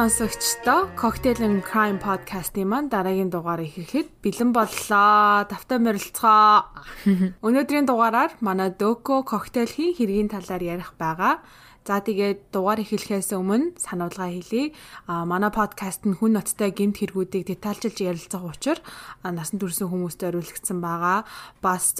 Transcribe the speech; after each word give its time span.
сонсогчдоо 0.00 0.88
Cocktail 0.96 1.40
and 1.44 1.60
Crime 1.60 2.00
podcast-ийн 2.00 2.68
маань 2.72 2.88
дараагийн 2.88 3.28
дугаарыг 3.28 3.68
хийхэд 3.68 4.08
бэлэн 4.24 4.50
боллоо. 4.56 5.44
Давтай 5.44 5.76
морилцгоо. 5.76 6.72
Өнөөдрийн 7.44 7.84
дугаараар 7.84 8.32
манай 8.40 8.72
Дөко 8.72 9.20
коктейлхийн 9.28 9.92
хэргийн 9.92 10.32
талаар 10.32 10.62
ярих 10.64 10.96
байгаа. 10.96 11.44
За 11.88 12.04
тэгээд 12.04 12.52
дугаар 12.52 12.84
эхлэхээс 12.84 13.32
өмнө 13.32 13.80
сануулга 13.80 14.28
хэлье. 14.28 14.76
А 15.08 15.24
манай 15.24 15.48
подкаст 15.48 16.04
нь 16.04 16.12
хүн 16.12 16.36
ноцтой 16.36 16.76
гэмт 16.76 17.00
хэрэгүүдийг 17.00 17.48
детальчилж 17.48 17.96
ярилцах 18.04 18.44
учраа 18.44 18.84
насан 19.24 19.56
турш 19.56 19.80
хүмүүст 19.80 20.20
зориулагдсан 20.20 20.78
байгаа. 20.84 21.24
Бас 21.64 21.96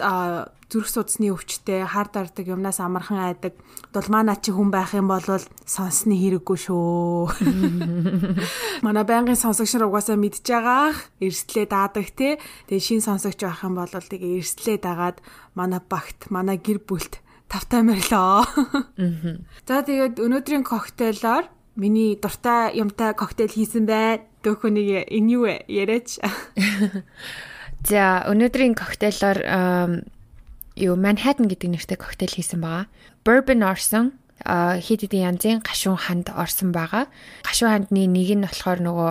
зүрх 0.71 0.87
судасны 0.87 1.33
өвчтэй 1.33 1.89
хар 1.89 2.13
дардаг 2.13 2.45
юмнаас 2.45 2.77
амархан 2.79 3.25
айдаг 3.25 3.57
дулмаа 3.91 4.37
чи 4.37 4.53
хүн 4.53 4.69
байх 4.69 4.93
юм 4.93 5.09
бол 5.09 5.25
сонсны 5.65 6.13
хэрэггүй 6.13 6.59
шүү. 6.61 7.33
Манай 8.87 9.05
байнгын 9.09 9.41
сонсогч 9.41 9.81
нар 9.81 9.89
угаасаа 9.89 10.21
мэдж 10.21 10.45
байгаа. 10.45 10.93
Эрсдлээ 11.25 11.67
даадаг 11.67 12.07
те. 12.13 12.39
Тэгээ 12.69 12.85
шин 12.85 13.01
сонсогч 13.01 13.43
байх 13.43 13.65
юм 13.65 13.81
бол 13.81 13.89
тэгээ 13.89 14.45
эрсдлээ 14.45 14.79
дагаад 14.85 15.19
манай 15.57 15.81
багт, 15.81 16.29
манай 16.29 16.61
гэр 16.61 16.85
бүлт 16.85 17.19
тавтай 17.51 17.83
морилоо. 17.83 18.47
За 19.67 19.83
тэгээд 19.83 20.23
өнөөдрийн 20.23 20.63
коктейлоор 20.63 21.51
миний 21.75 22.15
дуртай 22.15 22.79
юмтай 22.79 23.11
коктейл 23.19 23.51
хийсэн 23.51 23.91
бай. 23.91 24.23
Дөхөнийг 24.47 25.11
энэ 25.11 25.31
юу 25.35 25.45
яриач. 25.67 26.23
За 27.91 28.23
өнөөдрийн 28.31 28.79
коктейлоор 28.79 29.39
юу 30.79 30.95
Manhattan 30.95 31.51
гэдэг 31.51 31.69
нэртэй 31.75 31.99
коктейл 31.99 32.31
хийсэн 32.31 32.63
байгаа. 32.63 32.87
Bourbon 33.27 33.67
орсон 33.67 34.15
хэд 34.47 35.01
хэдэн 35.07 35.27
янзын 35.37 35.57
гашуун 35.61 36.01
ханд 36.01 36.33
орсон 36.33 36.73
байгаа. 36.73 37.07
Гашуун 37.45 37.73
хандны 37.73 38.09
нэг 38.09 38.29
нь 38.37 38.47
болохоор 38.47 38.81
нөгөө 38.81 39.11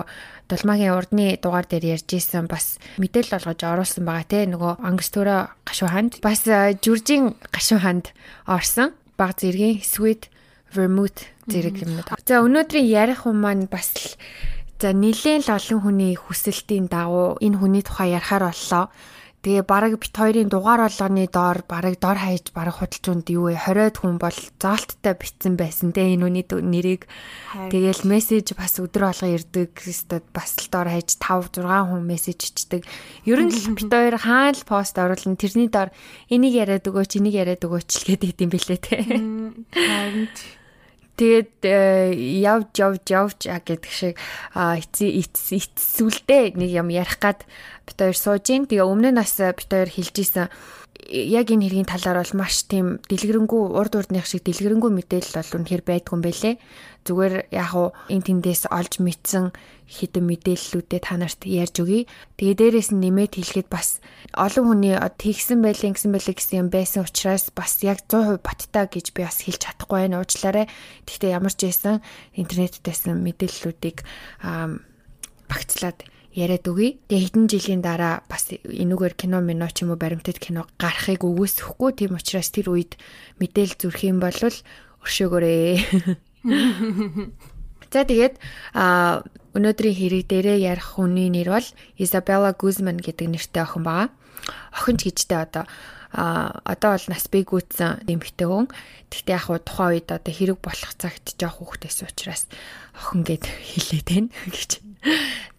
Дулмаагийн 0.50 0.98
урдны 0.98 1.38
дугаар 1.38 1.62
дээр 1.70 1.94
ярьж 1.94 2.10
исэн 2.18 2.50
бас 2.50 2.82
мэдээлэл 2.98 3.38
олгож 3.38 3.60
оруулсан 3.62 4.02
байгаа 4.02 4.26
те 4.26 4.50
нөгөө 4.50 4.82
ангстөрөө 4.82 5.40
гашуу 5.62 5.88
ханд 5.94 6.18
бас 6.26 6.42
жүржийн 6.82 7.38
гашуу 7.54 7.78
ханд 7.78 8.10
орсон 8.50 8.90
баг 9.14 9.38
зэргийн 9.38 9.78
sweet 9.78 10.26
vermouth 10.74 11.30
зэрэг 11.46 11.86
юмнууд. 11.86 12.10
За 12.26 12.42
өнөөдрийн 12.42 12.90
ярих 12.90 13.22
хүн 13.22 13.38
маань 13.38 13.70
бас 13.70 13.94
л 13.94 14.18
за 14.82 14.90
нэлээд 14.90 15.46
олон 15.46 15.80
хүний 15.86 16.18
хүсэлтийн 16.18 16.90
дагуу 16.90 17.38
энэ 17.38 17.58
хүний 17.58 17.86
тухай 17.86 18.18
ярихаар 18.18 18.50
боллоо. 18.50 18.90
Тэгээ 19.40 19.64
бараг 19.64 19.96
бит 19.96 20.12
хоёрын 20.12 20.52
дугаар 20.52 20.84
болгоны 20.84 21.24
доор 21.24 21.64
бараг 21.64 21.96
дор 21.96 22.20
хаяж 22.20 22.52
бараг 22.52 22.76
худалчуунд 22.76 23.24
юу 23.32 23.48
вэ? 23.48 23.56
20-од 23.56 23.96
хүн 23.96 24.20
бол 24.20 24.36
заалттай 24.60 25.16
битсэн 25.16 25.56
байсан 25.56 25.96
те 25.96 26.12
энэ 26.12 26.28
үний 26.28 26.44
нэрийг. 26.44 27.08
Тэгээл 27.72 28.04
мессеж 28.04 28.52
бас 28.52 28.76
өдөр 28.76 29.08
болго 29.08 29.32
ирдэг 29.32 29.72
Кристод 29.72 30.28
бас 30.36 30.60
л 30.60 30.68
дор 30.68 30.92
хаяж 30.92 31.16
5 31.16 31.56
6 31.56 31.64
хүн 31.64 32.04
мессеж 32.04 32.36
ичдэг. 32.52 32.84
Ер 33.24 33.40
нь 33.40 33.48
л 33.48 33.72
бит 33.72 33.88
хоёр 33.88 34.20
хаана 34.20 34.52
л 34.52 34.68
пост 34.68 35.00
оруулна. 35.00 35.40
Тэрний 35.40 35.72
доор 35.72 35.88
энийг 36.28 36.60
яриад 36.60 36.84
өгөөч 36.84 37.16
энийг 37.16 37.40
яриад 37.40 37.64
өгөөч 37.64 37.90
л 37.96 38.04
гэдэг 38.12 38.44
юм 38.44 38.52
бэлээ 38.52 38.76
те. 38.76 39.00
Тэгээд 41.20 41.60
э, 41.68 42.16
явж 42.40 42.72
явж 42.80 43.04
явж 43.12 43.40
гэдэг 43.44 43.92
шиг 43.92 44.16
эцсүүлдээ 44.56 46.56
нэг 46.56 46.70
юм 46.72 46.88
ярих 46.88 47.20
гад 47.20 47.44
бит 47.84 48.00
хоёр 48.00 48.16
сууж 48.16 48.48
ийн. 48.48 48.64
Тэгээ 48.64 48.88
өмнө 48.88 49.12
нь 49.12 49.20
бас 49.20 49.36
бит 49.36 49.68
хоёр 49.68 49.92
хэлж 49.92 50.16
исэн 50.16 50.48
яг 51.12 51.52
энэ 51.52 51.68
хэргийн 51.68 51.88
талаар 51.88 52.24
бол 52.24 52.40
маш 52.40 52.64
тийм 52.64 53.04
дэлгэрэнгүй 53.04 53.62
урд 53.76 54.00
урдных 54.00 54.24
шиг 54.24 54.48
дэлгэрэнгүй 54.48 54.90
мэдээлэл 54.96 55.36
бол 55.36 55.56
үнэхээр 55.60 55.84
байдгүй 55.84 56.14
юм 56.16 56.24
байлээ. 56.24 56.56
Зүгээр 57.04 57.48
яг 57.48 57.72
уу 57.72 57.96
эн 58.12 58.20
тэндээс 58.20 58.68
олж 58.68 59.00
мэдсэн 59.00 59.56
хитэн 59.90 60.24
мэдээллүүдээ 60.28 61.00
та 61.00 61.16
нарт 61.16 61.42
ярьж 61.48 61.82
өгье. 61.82 62.06
Тэгээ 62.36 62.56
дээрэс 62.60 62.90
нь 62.94 63.02
нэмээд 63.02 63.40
хэлэхэд 63.40 63.68
бас 63.72 64.04
олон 64.36 64.78
хүний 64.78 64.94
тэгсэн 64.94 65.64
байлын 65.64 65.96
гэсэн 65.96 66.12
байлээ 66.14 66.36
гэсэн 66.36 66.60
юм 66.60 66.68
байсан 66.68 67.02
учраас 67.08 67.50
бас 67.50 67.80
яг 67.82 68.04
100% 68.06 68.38
боттой 68.44 68.84
гэж 68.86 69.06
би 69.16 69.26
бас 69.26 69.42
хэлж 69.42 69.60
чадахгүй 69.66 70.06
байна. 70.06 70.22
Уучлаарай. 70.22 70.68
Гэхдээ 71.08 71.34
ямар 71.34 71.54
ч 71.56 71.66
байсан 71.66 72.04
интернеттээсэн 72.38 73.18
мэдээллүүдийг 73.18 74.04
багцлаад 75.50 75.98
яриад 76.30 76.64
өгье. 76.70 77.02
Тэгээ 77.10 77.24
хэдэн 77.26 77.46
жилийн 77.50 77.82
дараа 77.82 78.22
бас 78.30 78.46
энүүгээр 78.54 79.14
кино 79.18 79.42
мино 79.42 79.66
ч 79.74 79.82
юм 79.82 79.90
уу 79.90 79.98
баримтат 79.98 80.38
кино 80.38 80.70
гарахыг 80.78 81.26
үгүйсэхгүй 81.26 81.90
тийм 81.98 82.14
учраас 82.14 82.54
тэр 82.54 82.70
үед 82.70 82.94
мэдээл 83.42 83.74
зүрх 83.74 84.06
юм 84.06 84.22
бол 84.22 84.38
өршөөгөөрэй. 84.38 86.22
За 86.44 88.06
тэгээд 88.06 88.38
а 88.72 89.26
өнөөдрийн 89.52 89.96
хэрэг 89.98 90.24
дээрээ 90.30 90.58
ярих 90.62 90.94
хүний 90.94 91.26
нэр 91.26 91.50
бол 91.50 91.68
Isabella 91.98 92.54
Guzman 92.54 93.02
гэдэг 93.02 93.26
нэртэй 93.28 93.62
охин 93.66 93.82
байгаа. 93.82 94.08
Охинч 94.70 95.04
гэжтэй 95.10 95.42
одоо 95.42 95.64
а 96.12 96.62
одоо 96.64 96.98
бол 96.98 97.06
нас 97.10 97.26
бий 97.30 97.46
гүйтсэн 97.46 98.06
эмэгтэй 98.06 98.46
хүн. 98.46 98.66
Тэгтээ 99.10 99.34
яг 99.34 99.44
хуу 99.46 99.58
тухайн 99.62 100.02
үед 100.02 100.08
одоо 100.10 100.32
хэрэг 100.34 100.58
болох 100.58 100.92
цагт 100.98 101.38
жоох 101.38 101.62
хүүхдээс 101.62 102.02
учраас 102.02 102.50
охин 102.98 103.22
гэд 103.22 103.46
хэлээд 103.46 104.06
байна 104.10 104.30
гэж. 104.54 104.70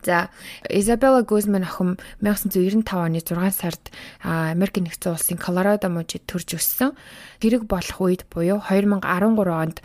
За 0.04 0.30
Изабелла 0.70 1.24
Гузман 1.24 1.64
охин 1.64 1.98
1995 2.20 2.84
оны 2.84 3.20
6 3.24 3.56
сард 3.56 3.84
Америк 4.24 4.76
нэгдсэн 4.76 5.14
улсын 5.16 5.40
Колорадо 5.40 5.88
мужид 5.88 6.28
төрж 6.28 6.60
өссөн. 6.60 7.00
Хэрэг 7.40 7.64
болох 7.64 7.98
үед 8.02 8.28
буюу 8.28 8.60
2013 8.60 9.08
онд 9.48 9.80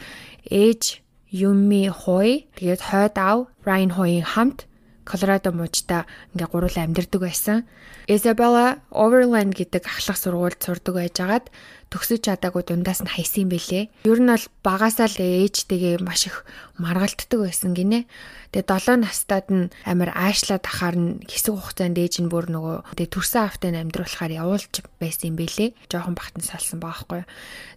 ээж 0.51 1.03
Юми 1.31 1.91
Хой 1.91 2.47
тэгээд 2.55 2.83
хойд 2.87 3.15
аав 3.19 3.51
Райан 3.67 3.91
Хойын 3.93 4.25
хамт 4.25 4.71
Колорадо 5.07 5.55
мужид 5.55 5.87
ингээ 6.34 6.49
гурлаа 6.51 6.83
амьдардаг 6.83 7.23
байсан. 7.23 7.62
Isabella 8.11 8.83
Overland 8.91 9.55
гэдэг 9.55 9.87
ахлах 9.87 10.19
сургуульд 10.19 10.59
сурдаг 10.59 10.95
байжгаад 10.99 11.47
төгсөж 11.91 12.27
чадаагүй 12.27 12.67
дундаас 12.67 13.01
нь 13.03 13.13
хайсан 13.13 13.47
бэлээ. 13.47 14.09
Ер 14.11 14.19
нь 14.19 14.31
бол 14.31 14.47
багасаа 14.67 15.07
л 15.07 15.19
ээжтэйгээ 15.23 16.03
маш 16.03 16.27
их 16.27 16.43
маргалддаг 16.83 17.41
байсан 17.41 17.73
гинэ. 17.79 18.11
Тэгээ 18.51 18.67
7 18.67 19.05
настайд 19.05 19.47
нь 19.53 19.71
амар 19.85 20.11
аашлаад 20.17 20.65
ахаар 20.67 20.97
нь 20.97 21.11
хэсэг 21.29 21.55
хугацаанд 21.55 21.99
ээж 21.99 22.25
нь 22.25 22.31
бүр 22.33 22.51
нөгөө 22.51 22.97
тэгээ 22.99 23.13
төрсэн 23.13 23.43
автаа 23.47 23.71
амьдруулахаар 23.71 24.33
явуулж 24.35 24.75
байсан 24.99 25.37
бэлээ. 25.37 25.77
Жохон 25.93 26.15
бахтан 26.17 26.43
салсан 26.43 26.81
баахгүй. 26.81 27.23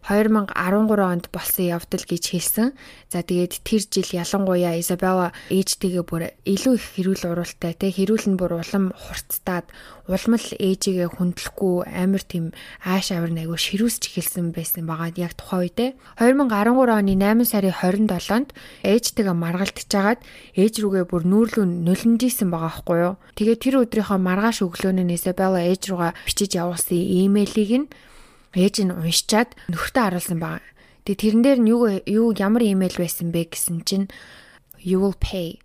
2013 0.07 0.55
онд 1.03 1.25
болсон 1.29 1.65
явдал 1.67 2.05
гэж 2.05 2.23
хэлсэн. 2.31 2.67
За 3.11 3.21
тэгээд 3.21 3.61
тэр 3.61 3.81
жил 3.85 4.09
ялангуяа 4.09 4.79
Изабелла 4.79 5.35
ээжтэйгээ 5.51 6.03
бүр 6.07 6.23
илүү 6.47 6.73
их 6.79 6.85
хэрүүл 6.95 7.23
уралтай 7.29 7.73
тэг 7.75 7.99
хэрүүл 7.99 8.25
нь 8.33 8.39
бүр 8.39 8.61
улам 8.63 8.95
хурцтаад 8.95 9.67
улам 10.09 10.33
л 10.41 10.49
ээжигээ 10.57 11.09
хүндлэхгүй 11.13 11.85
амар 11.85 12.23
тийм 12.25 12.55
ааш 12.81 13.13
авир 13.13 13.29
айгу 13.37 13.59
ширүүсч 13.99 14.15
эхэлсэн 14.15 14.55
байсан 14.55 14.87
байгаа 14.87 15.11
яг 15.19 15.35
тухайн 15.35 15.67
үедээ 15.67 15.91
2013 16.23 16.87
оны 16.87 17.13
8 17.19 17.43
сарын 17.43 17.75
27-нд 17.75 18.49
ээжтэйгээ 18.87 19.35
маргалдчихж 19.35 19.91
агаад 19.99 20.19
ээж 20.55 20.73
рүүгээ 20.79 21.05
бүр 21.11 21.23
нүүрлүү 21.27 21.65
нулимжсэн 21.67 22.47
байгаа 22.47 22.71
байхгүй 22.71 22.97
юу. 23.03 23.15
Тэгээ 23.35 23.57
тэр 23.59 23.75
өдрийнхөө 23.83 24.19
маргааш 24.23 24.57
өглөөний 24.63 25.15
Isabella 25.19 25.59
ээж 25.59 25.81
руугаа 25.91 26.11
бичиж 26.23 26.55
явуулсан 26.55 26.95
имэйлийг 26.95 27.71
нь 27.75 27.87
ээж 28.55 28.75
нь 28.87 28.95
уншичаад 28.95 29.49
нөхөртөө 29.67 30.03
харуулсан 30.07 30.39
байгаа. 30.39 30.63
Тэгээ 31.03 31.19
тэрэн 31.19 31.43
дээр 31.43 31.59
нь 31.59 31.71
юу 31.75 31.81
юу 32.07 32.27
ямар 32.39 32.63
имэйл 32.63 32.95
байсан 32.95 33.35
бэ 33.35 33.51
гэсэн 33.51 33.83
чинь 33.83 34.07
you 34.79 35.03
will 35.03 35.17
pay 35.19 35.59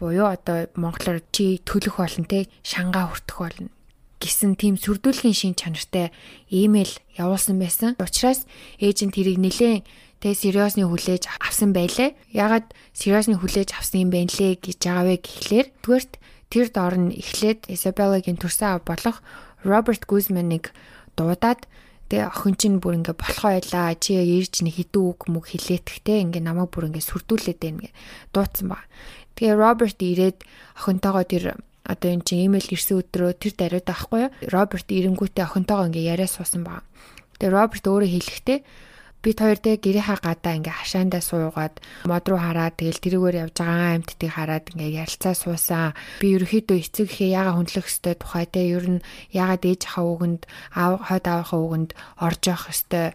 буюу 0.00 0.32
одоо 0.32 0.68
монголоор 0.76 1.20
чи 1.32 1.60
төлөх 1.60 2.00
болно 2.00 2.24
те 2.24 2.48
шангаа 2.64 3.12
хүртэх 3.12 3.36
болно 3.36 3.75
гэсэн 4.20 4.56
тийм 4.56 4.74
сүрдүүлгийн 4.80 5.36
шин 5.36 5.54
чанартай 5.54 6.12
имэйл 6.48 6.92
явуулсан 7.16 7.60
байсан. 7.60 7.94
Учираас 8.00 8.48
ээж 8.80 8.98
нь 9.04 9.14
тэрийг 9.14 9.38
нэлээд 9.40 9.84
тэг 10.20 10.32
сериосны 10.34 10.88
хүлээж 10.88 11.28
авсан 11.40 11.76
байлээ. 11.76 12.16
Ягаад 12.32 12.72
сериосны 12.96 13.36
хүлээж 13.36 13.76
авсан 13.76 14.08
юм 14.08 14.10
бэ 14.10 14.32
нлээ 14.32 14.58
гэж 14.58 14.78
байгаа 14.80 15.04
вэ 15.04 15.16
гэхлээр 15.20 15.66
түгээрт 15.84 16.12
тэр 16.48 16.66
доор 16.72 16.94
нь 16.96 17.16
эхлээд 17.16 17.68
Isabella-гийн 17.68 18.40
төрсөн 18.40 18.80
ав 18.80 18.82
болох 18.88 19.20
Роберт 19.66 20.08
Гузманыг 20.08 20.72
дуудаад 21.18 21.68
Тэгээ 22.06 22.30
охин 22.30 22.54
чинь 22.54 22.78
бүр 22.78 23.02
ингээ 23.02 23.18
болохоо 23.18 23.58
байлаа. 23.58 23.98
Чи 23.98 24.14
ирж 24.14 24.62
нэг 24.62 24.78
хідүү 24.78 25.04
үг 25.10 25.20
мөг 25.26 25.50
хилээтгэхтэй 25.50 26.22
ингээ 26.22 26.38
намайг 26.38 26.70
бүр 26.70 26.86
ингээ 26.86 27.02
сүрдүүлээд 27.02 27.58
байна 27.58 27.82
гэ 27.82 27.90
дуудсан 28.30 28.66
ба. 28.70 28.78
Тэгээ 29.34 29.58
Роберт 29.58 29.98
ирээд 29.98 30.38
охинтойгоо 30.78 31.24
тэр 31.26 31.44
одоо 31.86 32.10
эн 32.10 32.22
чинь 32.26 32.50
имэйл 32.50 32.74
ирсэн 32.74 32.98
өдрөө 33.00 33.32
тэр 33.38 33.54
даруйд 33.54 33.88
авахгүй 33.88 34.20
юу? 34.26 34.34
Роберт 34.50 34.88
ирэнгүүтээ 34.90 35.46
охинтойгоо 35.46 35.86
ингээ 35.88 36.10
яриа 36.12 36.28
суусан 36.28 36.66
баг. 36.66 36.82
Тэгээ 37.38 37.54
Роберт 37.54 37.84
өөрөө 37.86 38.10
хэлэхдээ 38.10 38.58
бид 39.26 39.42
хоёр 39.42 39.58
дэ 39.58 39.82
гэрийнхаа 39.82 40.22
гадаа 40.22 40.54
ингээ 40.54 40.76
хашаандаа 40.76 41.18
суугаад 41.18 41.74
мод 42.06 42.24
руу 42.30 42.38
хараад 42.38 42.78
тэгэл 42.78 43.02
тэрүүгээр 43.02 43.40
явж 43.42 43.56
байгаа 43.58 43.98
амьтдыг 43.98 44.30
хараад 44.30 44.70
ингээ 44.70 45.02
ярилцаа 45.02 45.34
суусан. 45.34 45.98
Би 46.22 46.38
ерөөхдөө 46.38 46.78
эцэг 46.78 47.10
ихээ 47.10 47.34
яага 47.34 47.58
хүндлэх 47.58 47.90
ёстой 47.90 48.14
тухай 48.14 48.46
те 48.46 48.62
ер 48.70 48.86
нь 48.86 49.04
яагаад 49.34 49.62
ээж 49.66 49.82
ахаа 49.90 50.06
үгэнд 50.06 50.42
хойд 50.46 51.26
аавынхаа 51.26 51.58
үгэнд 51.58 51.90
орж 52.22 52.42
явах 52.46 52.70
ёстой 52.70 53.06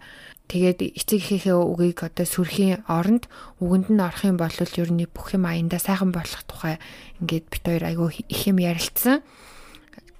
Тэгээд 0.52 0.84
эцэг 1.00 1.24
эхийнхээ 1.24 1.56
үгийг 1.56 2.04
одоо 2.04 2.28
сүрхийн 2.28 2.84
оронд 2.84 3.24
үгэнд 3.64 3.88
нь 3.88 4.04
орох 4.04 4.28
юм 4.28 4.36
бол 4.36 4.52
ер 4.52 4.90
нь 4.92 5.08
бүх 5.08 5.32
юм 5.32 5.48
аянда 5.48 5.80
сайхан 5.80 6.12
болох 6.12 6.44
тухай 6.44 6.76
ингээд 7.24 7.48
бит 7.48 7.64
хоёр 7.64 7.84
айгүй 7.88 8.20
их 8.28 8.42
юм 8.44 8.60
ярилцсан 8.60 9.24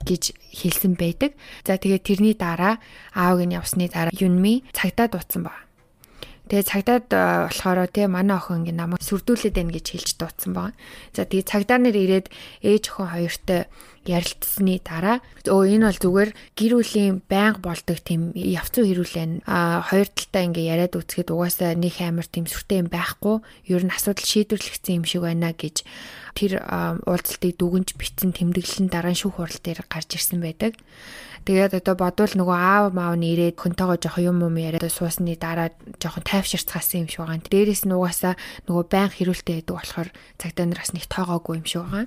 гэж 0.09 0.33
хэлсэн 0.57 0.97
байдаг. 0.97 1.37
За 1.69 1.77
тэгээд 1.77 2.09
тэрний 2.09 2.33
дараа 2.33 2.81
аавг 3.13 3.45
нь 3.45 3.53
явсны 3.53 3.93
дараа 3.93 4.09
Юнми 4.17 4.65
цагдаа 4.73 5.13
дуудсан 5.13 5.45
ба. 5.45 5.53
Тэгээ 6.49 6.65
цагдаад 6.65 7.07
болохоор 7.53 7.93
тий 7.93 8.09
манай 8.09 8.41
охин 8.41 8.65
ингээ 8.65 8.77
намайг 8.77 9.05
сүрдүүлээд 9.05 9.53
байна 9.53 9.77
гэж 9.77 9.87
хэлж 9.93 10.11
дуудсан 10.17 10.53
байгаа. 10.57 10.73
За 11.13 11.29
тэгээ 11.29 11.45
цагдаа 11.45 11.77
нар 11.77 11.93
ирээд 11.93 12.33
ээж 12.65 12.85
охин 12.89 13.09
хоёртой 13.13 13.61
ярилцсны 14.07 14.83
дараа 14.83 15.23
өө 15.47 15.79
энэ 15.79 15.87
бол 15.87 16.01
зүгээр 16.03 16.31
гэр 16.59 16.73
бүлийн 16.75 17.15
байнга 17.31 17.61
болдог 17.63 17.99
тийм 18.03 18.35
явцуу 18.35 18.87
хэрүүлэн 18.87 19.47
а 19.47 19.83
хоёр 19.87 20.09
талтай 20.11 20.51
ингээ 20.51 20.71
яриад 20.75 20.99
үцгээд 20.99 21.31
угаасаа 21.31 21.79
нэг 21.79 21.95
амар 22.03 22.27
тийм 22.27 22.51
сүртэй 22.51 22.83
юм 22.83 22.89
байхгүй 22.91 23.43
ер 23.71 23.83
нь 23.87 23.95
асуудал 23.95 24.27
шийдвэрлэгдсэн 24.27 24.99
юм 24.99 25.07
шиг 25.07 25.23
байна 25.23 25.55
гэж 25.55 25.87
тэр 26.35 26.65
уулзалтыг 27.07 27.61
дүгнж 27.61 27.95
битсэн 27.95 28.33
тэмдэглэн 28.33 28.89
дараа 28.89 29.13
шүүх 29.13 29.37
хурал 29.37 29.61
дээр 29.61 29.85
гарч 29.87 30.17
ирсэн 30.17 30.41
байдаг. 30.41 30.81
Тэгээд 31.43 31.75
одоо 31.83 31.99
бодвол 31.99 32.31
нөгөө 32.39 32.55
аав 32.55 32.95
маав 32.95 33.19
нь 33.19 33.35
ирээд 33.35 33.59
хөнтөөгөө 33.59 33.99
жоох 33.99 34.19
юм 34.23 34.47
юм 34.47 34.57
яриад 34.63 34.87
суусны 34.87 35.35
дараа 35.35 35.75
жоохон 35.99 36.23
тайвширцгаасан 36.23 37.03
юм 37.03 37.11
шиг 37.11 37.27
байгаа. 37.27 37.43
Дээрээс 37.51 37.83
нь 37.83 37.91
угаасаа 37.99 38.39
нөгөө 38.71 38.85
байн 38.87 39.11
хэрүүлтэй 39.11 39.59
байдаг 39.59 39.75
болохоор 39.75 40.09
цагдаа 40.39 40.67
нараас 40.71 40.95
нэг 40.95 41.11
тоогоогүй 41.11 41.55
юм 41.59 41.67
шиг 41.67 41.83
байгаа. 41.83 42.07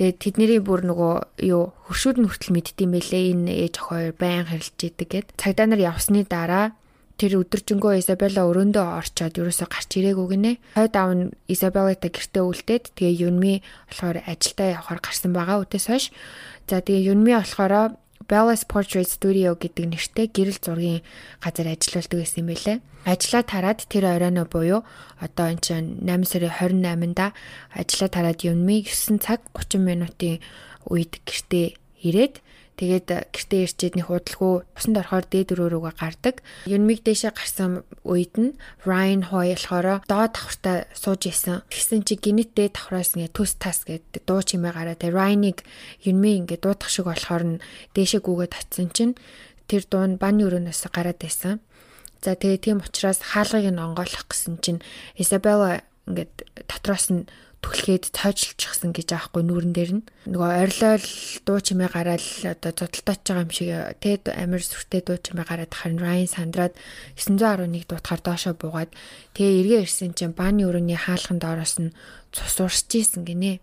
Тэгээд 0.00 0.16
тэдний 0.24 0.60
бүр 0.64 0.88
нөгөө 0.88 1.05
юу 1.42 1.74
хөршүүд 1.86 2.16
нь 2.20 2.28
хүртэл 2.28 2.54
мэддэм 2.54 2.90
байлээ 2.94 3.24
энэ 3.32 3.52
ээж 3.66 3.74
охин 3.82 4.14
байн 4.16 4.46
хэрэлж 4.48 4.78
идэг 4.82 5.08
гэд. 5.10 5.26
Цагдаа 5.40 5.66
нар 5.68 5.82
явсны 5.82 6.24
дараа 6.24 6.76
тэр 7.16 7.40
өдөржингөө 7.40 7.96
Изабелла 7.96 8.44
өрөөндөө 8.44 8.86
орчоод 9.00 9.40
ерөөсөө 9.40 9.68
гарч 9.72 9.90
ирээгүй 9.96 10.26
гинэ. 10.36 10.52
Хойд 10.76 10.94
аав 11.00 11.12
нь 11.16 11.32
Изабеллатай 11.48 12.12
гэртээ 12.12 12.44
үлдээд 12.44 12.84
тэгээ 12.92 13.32
Юнми 13.32 13.64
болохоор 13.88 14.20
ажилдаа 14.28 14.68
явахаар 14.76 15.00
гарсан 15.00 15.32
байгаа 15.32 15.64
үтээс 15.64 15.86
хойш. 15.88 16.04
За 16.68 16.84
тэгээ 16.84 17.16
Юнми 17.16 17.32
болохоор 17.32 17.96
Bella's 18.28 18.66
Portrait 18.66 19.06
Studio 19.06 19.54
гэдэг 19.54 19.86
нэртэй 19.86 20.26
гэрэл 20.28 20.58
зургийн 20.58 21.00
газар 21.38 21.70
ажиллаулдаг 21.70 22.18
байсан 22.20 22.40
юм 22.42 22.48
байлээ. 22.50 22.78
Ажлаа 23.06 23.42
тараад 23.46 23.80
тэр 23.86 24.04
оройно 24.10 24.50
буюу 24.50 24.82
одоо 25.22 25.46
энэ 25.46 25.62
чинь 25.62 26.02
8 26.02 26.26
сарын 26.26 26.82
28-нда 26.82 27.26
ажлаа 27.70 28.10
тараад 28.10 28.42
юмми 28.42 28.82
9 28.82 29.22
цаг 29.22 29.46
30 29.54 29.78
минутын 29.78 30.42
үед 30.88 31.20
гэртээ 31.26 31.76
ирээд 32.06 32.40
Тэгээд 32.76 33.32
гэртээ 33.32 33.60
ирчээд 33.64 33.94
нэг 33.96 34.12
худалгүй 34.12 34.68
усанд 34.76 35.00
орохоор 35.00 35.24
дээд 35.24 35.56
өрөө 35.56 35.80
рүүгээ 35.80 35.96
гардаг. 35.96 36.44
Юнмиг 36.68 37.00
дэшээ 37.08 37.32
гарсан 37.32 37.88
үед 38.04 38.36
нь 38.36 38.60
Ryan 38.84 39.32
Hoy 39.32 39.56
болохоор 39.56 40.04
доод 40.04 40.36
давхартаа 40.36 40.84
сууж 40.92 41.24
исэн. 41.24 41.64
Тэгсэн 41.72 42.04
чи 42.04 42.20
гинэт 42.20 42.52
дээд 42.52 42.76
давхраас 42.76 43.16
ингээ 43.16 43.32
төс 43.32 43.56
тас 43.56 43.88
гэдэг 43.88 44.28
дуу 44.28 44.44
чимээ 44.44 44.76
гараа. 44.76 44.92
Тэгээд 44.92 45.16
Ryan-ыг 45.16 45.58
Юнми 46.04 46.36
ингээ 46.44 46.60
дуудах 46.60 46.92
шиг 46.92 47.08
болохоор 47.08 47.44
нь 47.56 47.62
дэшээ 47.96 48.20
гүгээд 48.20 48.52
татсан 48.52 48.92
чинь 48.92 49.16
тэр 49.72 49.88
дуу 49.88 50.04
нь 50.04 50.20
баны 50.20 50.44
өрөөнөөс 50.44 50.92
гараад 50.92 51.16
байсан. 51.16 51.64
За 52.20 52.36
тэгээ 52.36 52.60
тийм 52.60 52.84
учраас 52.84 53.24
хаалгыг 53.24 53.72
нь 53.72 53.80
онгойлгох 53.80 54.28
гэсэн 54.28 54.60
чинь 54.60 54.84
Isabella 55.16 55.80
ингээд 56.04 56.44
дотроос 56.68 57.08
нь 57.08 57.24
түлхээд 57.64 58.14
тойжлчихсан 58.14 58.92
гэж 58.94 59.08
аахгүй 59.16 59.42
нүүрэн 59.44 59.72
дээр 59.74 59.92
нь. 59.98 60.06
Нөгөө 60.30 60.50
орилол 60.62 61.06
дуу 61.46 61.58
чимээ 61.60 61.90
гараад 61.90 62.24
одоо 62.46 62.72
зодтолтооч 62.72 63.20
байгаа 63.26 63.44
юм 63.44 63.52
шиг 63.52 63.70
тэд 64.00 64.22
амир 64.30 64.62
сүртэй 64.62 65.02
дуу 65.02 65.18
чимээ 65.18 65.46
гараад 65.48 65.72
харин 65.74 65.98
Ryan 65.98 66.30
сандраад 66.30 66.74
911 67.18 67.88
дуутахаар 67.90 68.22
доошоо 68.22 68.54
буугаад 68.54 68.90
тэгээ 69.34 69.58
эргээ 69.60 69.80
ирсэн 69.84 70.14
чинь 70.14 70.36
бааны 70.36 70.68
өрөөний 70.68 71.00
хаалхан 71.00 71.42
доороос 71.42 71.76
нь 71.82 71.94
цус 72.30 72.56
урсч 72.62 72.90
ийсэн 72.96 73.26
гинэ 73.26 73.58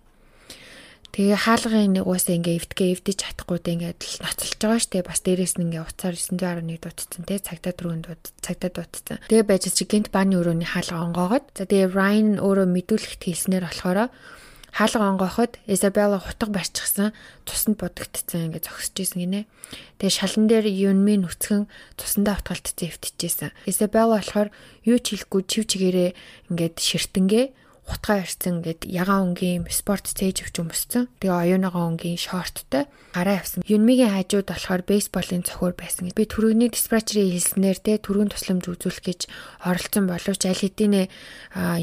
Тэгээ 1.13 1.45
хаалгын 1.45 1.93
нэг 1.93 2.09
уусаа 2.09 2.41
ингээ 2.41 2.57
эвдгээ 2.57 2.89
эвдэж 2.97 3.17
чадахгүй 3.21 3.61
тэ 3.61 3.77
ингээ 3.77 3.93
ноцолж 4.25 4.57
байгаа 4.57 4.81
штэ 4.81 5.05
бас 5.05 5.21
дээрээс 5.21 5.61
нь 5.61 5.69
ингээ 5.69 5.85
уцаар 5.85 6.17
911 6.17 6.81
дутцсан 6.81 7.21
тэ 7.29 7.37
цагдаа 7.37 7.73
дөрөнд 7.77 8.05
дут 8.09 8.23
цагдаа 8.41 8.73
дутцсан. 8.73 9.21
Тэгээ 9.29 9.45
байж 9.45 9.69
чи 9.69 9.85
гинт 9.85 10.09
бааны 10.09 10.41
өрөөний 10.41 10.65
хаалга 10.65 11.05
онгоогод 11.05 11.45
за 11.53 11.69
тэгээ 11.69 11.93
Ryan 11.93 12.41
өөрөө 12.41 12.65
мэдүүлэхт 12.65 13.29
хэлснээр 13.29 13.61
болохоор 13.69 14.09
хаалга 14.73 15.05
онгооход 15.13 15.61
Isabella 15.69 16.17
хутга 16.17 16.49
барьчихсан 16.49 17.13
цуснд 17.45 17.77
бодогдсон 17.77 18.49
ингээ 18.49 18.65
зогсож 18.65 18.97
исэн 18.97 19.21
гинэ. 19.21 19.45
Тэгээ 20.01 20.17
шалан 20.17 20.49
дээр 20.49 20.65
Yunmi 20.65 21.21
нүцгэн 21.21 21.69
цусандаа 21.93 22.41
утгалтцсан 22.41 22.89
эвтчихсэн. 22.89 23.53
Isabella 23.69 24.17
болохоор 24.17 24.49
юу 24.81 24.97
ч 24.97 25.13
хэлэхгүй 25.13 25.41
чив 25.45 25.69
чигээрээ 25.69 26.17
ингээд 26.49 26.81
ширтэнгээ 26.81 27.45
хутгаа 27.83 28.23
ирсэн 28.23 28.63
гэд 28.63 28.87
ягаан 28.87 29.35
өнгийн 29.35 29.67
спорт 29.67 30.07
стейж 30.07 30.47
өвч 30.47 30.55
өмссөн. 30.63 31.11
Тэгээ 31.19 31.59
оюуныгоо 31.59 31.83
өнгийн 31.91 32.15
шорттой 32.15 32.87
гараа 33.11 33.43
явсан. 33.43 33.59
Юнмигийн 33.67 34.15
хажууд 34.15 34.47
болохоор 34.47 34.81
бейсболын 34.87 35.43
цохоор 35.43 35.75
байсан. 35.75 36.07
Би 36.15 36.23
түрүүний 36.23 36.71
диспатчерийн 36.71 37.35
хэлснээр 37.35 37.79
те 37.83 37.99
түрүүн 37.99 38.31
тусламж 38.31 38.71
үзүүлэх 38.71 39.03
гэж 39.03 39.21
оролцсон 39.67 40.07
боловч 40.07 40.41
аль 40.47 40.63
хэдийнэ 40.63 41.11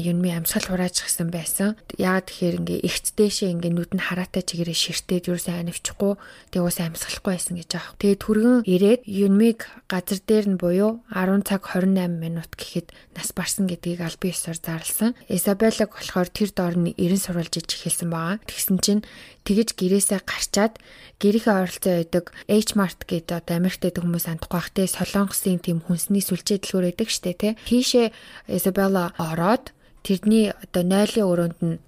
юнми 0.01 0.33
амьсгал 0.33 0.73
хурааж 0.73 1.05
гисэн 1.05 1.29
байсан. 1.29 1.77
Яагаад 2.01 2.33
тэгэхээр 2.33 2.59
ингээ 2.65 2.79
ихт 2.81 3.05
дэшээ 3.13 3.53
ингээ 3.53 3.71
нүд 3.77 3.91
нь 3.93 4.01
хараатай 4.01 4.41
чигээрээ 4.41 4.77
ширтээд 4.81 5.29
юусэн 5.29 5.69
анивчихгүй 5.69 6.17
тэгээ 6.49 6.65
уус 6.65 6.77
амьсгалахгүй 6.81 7.31
байсан 7.37 7.55
гэж 7.61 7.69
аах. 7.77 7.93
Тэгээ 8.01 8.17
түргэн 8.25 8.57
ирээд 8.65 9.01
юнмиг 9.05 9.69
газар 9.85 10.19
дээр 10.19 10.45
нь 10.49 10.59
буюу 10.59 11.05
10 11.13 11.45
цаг 11.45 11.61
28 11.77 12.09
минут 12.09 12.51
гэхэд 12.57 12.89
нас 13.13 13.29
барсан 13.37 13.69
гэдгийг 13.69 14.01
аль 14.01 14.19
бие 14.19 14.33
ёсоор 14.33 14.57
зарлсан. 14.57 15.15
Изабелла 15.29 15.90
цаг 15.91 15.99
болохоор 15.99 16.29
тэр 16.31 16.49
доор 16.55 16.75
нь 16.79 16.95
90 16.95 17.19
сурвалж 17.19 17.53
иж 17.59 17.69
эхэлсэн 17.75 18.07
байгаа. 18.07 18.39
Тэгсэн 18.47 18.77
чинь 18.79 19.01
тэгэж 19.43 19.75
гэрээсээ 19.75 20.23
гарчаад 20.23 20.79
гэрийнхээ 21.19 21.51
ойролцоо 21.51 21.93
байдаг 21.99 22.25
H-Mart 22.47 22.99
гэдэг 23.03 23.35
одоо 23.43 23.55
Америкт 23.59 23.83
байдаг 23.83 24.03
хүмүүс 24.07 24.25
андахгүй 24.31 24.55
бах 24.55 24.69
те 24.71 24.87
Солонгосын 24.87 25.59
тийм 25.59 25.83
хүнсний 25.83 26.23
сүлжээ 26.23 26.63
дэлгүүр 26.63 26.85
байдаг 26.95 27.09
штэ 27.11 27.33
те. 27.35 27.49
Тийшээ 27.67 28.15
Isabella 28.47 29.11
ороод 29.19 29.75
тэрний 30.07 30.55
одоо 30.55 30.83
нойлын 30.87 31.27
өрөөнд 31.27 31.59
нь 31.59 31.79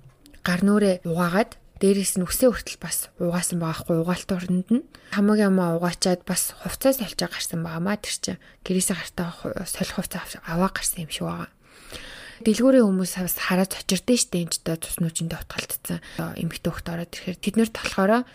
гар 0.43 0.61
нүрээ 0.67 1.07
угаагаад 1.07 1.55
дээрээс 1.79 2.19
нь 2.19 2.27
үсээ 2.27 2.51
хүртэл 2.51 2.79
бас 2.83 3.07
угаасан 3.19 3.59
байгаахгүй 3.59 3.97
угаалт 4.03 4.29
уранд 4.31 4.67
нь 4.71 4.83
хамаг 5.15 5.39
ямаа 5.39 5.79
угаачаад 5.79 6.23
бас 6.27 6.55
хувцас 6.63 6.99
солиож 6.99 7.27
гарсан 7.27 7.63
байгаамаа 7.63 7.97
тэр 7.99 8.15
чинь 8.19 8.41
гэрээсээ 8.63 8.95
гартаа 8.95 9.35
солих 9.67 9.95
хувцас 9.95 10.39
аваа 10.47 10.71
гарсан 10.71 11.03
юм 11.03 11.11
шиг 11.11 11.27
байгаа 11.27 11.51
дэлгүүрийн 12.43 12.87
хүмүүс 12.87 13.13
бас 13.23 13.37
хараад 13.39 13.71
очирдэн 13.73 14.19
штэ 14.19 14.37
энэ 14.43 14.51
ч 14.51 14.55
одоо 14.61 14.77
цус 14.77 14.99
нүчиндээ 14.99 15.39
утгалтцсан 15.41 15.99
эмхтэй 16.19 16.71
хөхт 16.71 16.87
ороод 16.91 17.11
ирэхээр 17.15 17.37
тэд 17.39 17.55
нэр 17.57 17.71
болохоор 17.71 18.27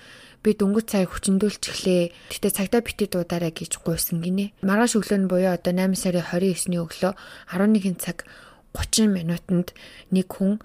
би 0.42 0.50
дөнгөж 0.54 0.86
цайг 0.86 1.10
хүчндүүлж 1.10 1.62
эхлээ. 1.66 2.04
Гэтэ 2.30 2.48
цагтаа 2.54 2.80
бити 2.80 3.10
дуудаарай 3.10 3.50
гэж 3.50 3.82
гуйсан 3.82 4.22
гинэ. 4.22 4.54
Маргааш 4.62 4.94
өглөө 4.96 5.18
нь 5.18 5.30
буюу 5.30 5.50
одоо 5.50 5.74
8 5.74 5.98
сарын 5.98 6.22
29-ний 6.22 6.78
өглөө 6.78 7.12
11 7.52 7.98
цаг 7.98 8.22
30 8.72 9.10
минутанд 9.10 9.74
нэг 10.14 10.30
хүн 10.30 10.62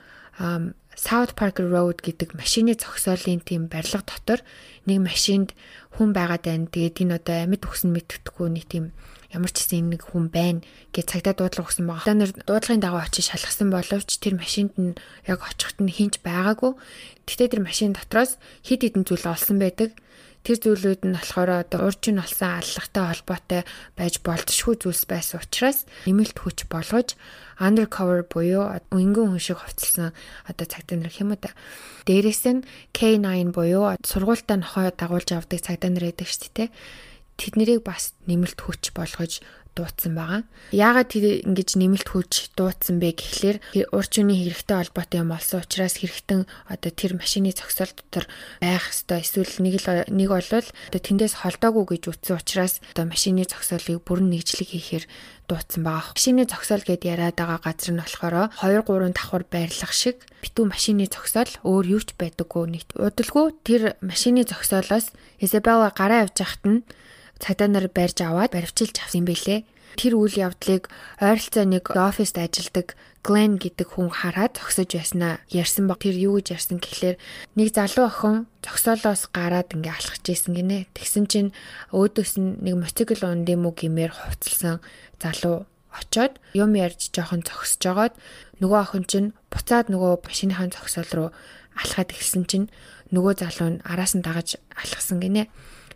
South 0.94 1.34
Park 1.34 1.58
Road 1.58 2.06
гэдэг 2.06 2.38
машины 2.38 2.78
зогсоолын 2.78 3.42
тийм 3.42 3.66
барилга 3.66 4.06
дотор 4.06 4.46
нэг 4.86 5.02
машинд 5.02 5.58
хүн 5.98 6.14
байгаад 6.14 6.46
байна. 6.46 6.70
Тэгээд 6.70 7.02
энэ 7.02 7.18
одоо 7.18 7.36
амьд 7.42 7.66
өгсөн 7.66 7.90
мэддэхгүй 7.98 8.48
нэг 8.54 8.66
тийм 8.70 8.94
ямар 9.34 9.50
ч 9.50 9.66
гэсэн 9.66 9.90
нэг 9.90 10.14
хүн 10.14 10.30
байна 10.30 10.62
гэж 10.94 11.06
цагдаа 11.10 11.34
дуудлага 11.34 11.66
өгсөн 11.66 11.90
байгаа. 11.90 12.06
Та 12.06 12.14
нар 12.14 12.32
дуудлагын 12.46 12.84
дагуу 12.86 13.02
очиж 13.02 13.34
шалгасан 13.34 13.74
боловч 13.74 14.10
тэр 14.22 14.38
машинд 14.38 14.78
нь 14.78 14.94
яг 15.26 15.42
очихт 15.42 15.82
нь 15.82 15.90
хинч 15.90 16.22
байгаагүй. 16.22 16.78
Гэхдээ 17.26 17.50
тэр 17.58 17.62
машин 17.66 17.98
дотроос 17.98 18.38
хид 18.62 18.86
хідэн 18.86 19.04
зүйл 19.10 19.26
олсон 19.26 19.58
байдаг. 19.58 19.98
Тэр 20.44 20.60
зүйлүүд 20.60 21.08
нь 21.08 21.16
болохоор 21.16 21.64
одоо 21.64 21.88
урьд 21.88 22.04
нь 22.12 22.20
олсон 22.20 22.60
аллагатай 22.60 23.04
холбоотой 23.08 23.62
байж 23.96 24.20
болзошгүй 24.28 24.76
зүйлс 24.76 25.08
байсан 25.08 25.40
учраас 25.40 25.88
нэмэлт 26.04 26.36
хүч 26.36 26.68
болгож 26.68 27.16
undercover 27.64 28.28
буюу 28.28 28.76
үнгэн 28.92 29.32
хүн 29.32 29.40
шиг 29.40 29.64
хувцалсан 29.64 30.12
одоо 30.44 30.66
цагдаа 30.68 31.00
нар 31.00 31.16
хэм 31.16 31.32
үү. 31.32 31.48
Дээрээс 32.04 32.44
нь 32.52 32.68
K9 32.92 33.56
буюу 33.56 33.96
сургуультаа 34.04 34.60
нохой 34.60 34.92
дагуулж 34.92 35.32
авдаг 35.32 35.64
цагдаа 35.64 35.90
нар 35.96 36.12
байдаг 36.12 36.28
шүү 36.28 36.52
дээ 36.52 36.70
тэднэрийг 37.38 37.82
бас 37.84 38.14
нэмэлт 38.28 38.60
хүч 38.60 38.94
болгож 38.94 39.42
дуудсан 39.74 40.14
байгаа. 40.14 40.42
Яагаад 40.70 41.10
тэр 41.10 41.26
ингэж 41.50 41.70
нэмэлт 41.82 42.10
хүч 42.14 42.54
дуудсан 42.54 43.02
бэ 43.02 43.18
гэхлээр 43.18 43.58
урчууны 43.90 44.34
хэрэгтэй 44.38 44.78
холбоотой 44.78 45.20
юм 45.26 45.34
болсон 45.34 45.66
учраас 45.66 45.98
хэрэгтэн 45.98 46.46
одоо 46.70 46.92
тэр 46.94 47.18
машины 47.18 47.50
зогсоол 47.50 47.90
дотор 47.90 48.30
байх 48.62 48.86
ёстой 48.94 49.26
эсвэл 49.26 49.50
нэг 49.66 49.82
л 49.82 50.06
нэг 50.14 50.30
болвол 50.30 50.70
одоо 50.70 51.02
тэндээс 51.02 51.42
холдоогүй 51.42 51.86
гэж 51.98 52.04
үтсэн 52.14 52.38
учраас 52.38 52.86
одоо 52.94 53.06
машины 53.10 53.50
зогсоолыг 53.50 54.06
бүрэн 54.06 54.30
нэгжлэг 54.30 54.70
хийхээр 54.78 55.06
дуудсан 55.50 55.82
байгаа. 55.82 56.14
Машины 56.14 56.46
зогсоол 56.46 56.86
гэд 56.86 57.04
яриад 57.10 57.38
байгаа 57.42 57.60
газар 57.66 57.92
нь 57.98 58.02
болохоор 58.02 58.54
2 58.62 58.78
3 58.86 59.18
давхар 59.18 59.44
байрлах 59.50 59.94
шиг 59.94 60.22
битүү 60.46 60.70
машины 60.70 61.10
зогсоол 61.10 61.50
өөр 61.66 61.86
юу 61.98 62.02
ч 62.06 62.14
байдаггүй 62.14 62.66
нэг. 62.70 62.94
Удалгүй 62.94 63.58
тэр 63.66 63.98
машины 64.06 64.46
зогсоолоос 64.46 65.10
Изабелла 65.42 65.90
гараа 65.92 66.30
явж 66.30 66.38
байхад 66.40 66.64
нь 66.64 66.82
цагдаа 67.44 67.68
нар 67.68 67.92
барьж 67.92 68.24
аваад 68.24 68.56
баривчилж 68.56 68.96
авсан 69.04 69.28
юм 69.28 69.28
бэлээ. 69.28 69.68
Тэр 70.00 70.16
үйл 70.16 70.34
явдлыг 70.48 70.88
ойролцоо 71.20 71.68
нэг 71.68 71.92
оффист 71.92 72.40
ажилладаг 72.40 72.96
Glenn 73.24 73.56
гэдэг 73.56 73.96
хүн 73.96 74.12
хараад 74.12 74.60
зогсож 74.60 74.90
байснаа 75.00 75.40
ярьсан 75.48 75.88
баг. 75.88 76.04
Тэр 76.04 76.16
юу 76.20 76.40
гэж 76.40 76.60
ярьсан 76.60 76.84
гэхлээр 76.84 77.16
нэг 77.56 77.68
залуу 77.72 78.12
охин 78.12 78.36
зогсоолоос 78.60 79.32
гараад 79.32 79.72
ингээ 79.72 79.96
алхаж 79.96 80.24
ийсэн 80.28 80.52
гинэ. 80.52 80.92
Тэгсэн 80.92 81.26
чинь 81.32 81.56
өөдөөс 81.96 82.36
нь 82.36 82.60
нэг 82.68 82.76
мотоцикл 82.84 83.24
ундын 83.24 83.64
мөг 83.64 83.80
гимээр 83.80 84.12
хувцалсан 84.12 84.84
залуу 85.24 85.64
очоод 85.96 86.42
юм 86.52 86.76
ярьж 86.76 87.16
жоохон 87.16 87.48
зогсож 87.48 87.80
жагаад 87.80 88.14
нөгөө 88.60 88.80
охин 88.82 89.06
чинь 89.08 89.30
буцаад 89.48 89.88
нөгөө 89.88 90.26
машиныхаа 90.28 90.68
зогсоол 90.74 91.12
руу 91.16 91.30
алхаад 91.80 92.12
эхэлсэн 92.12 92.44
чинь 92.50 92.68
нөгөө 93.14 93.34
залуу 93.40 93.70
нь 93.78 93.84
араас 93.88 94.18
нь 94.18 94.26
дагаж 94.26 94.60
алхсан 94.74 95.24
гинэ. 95.24 95.48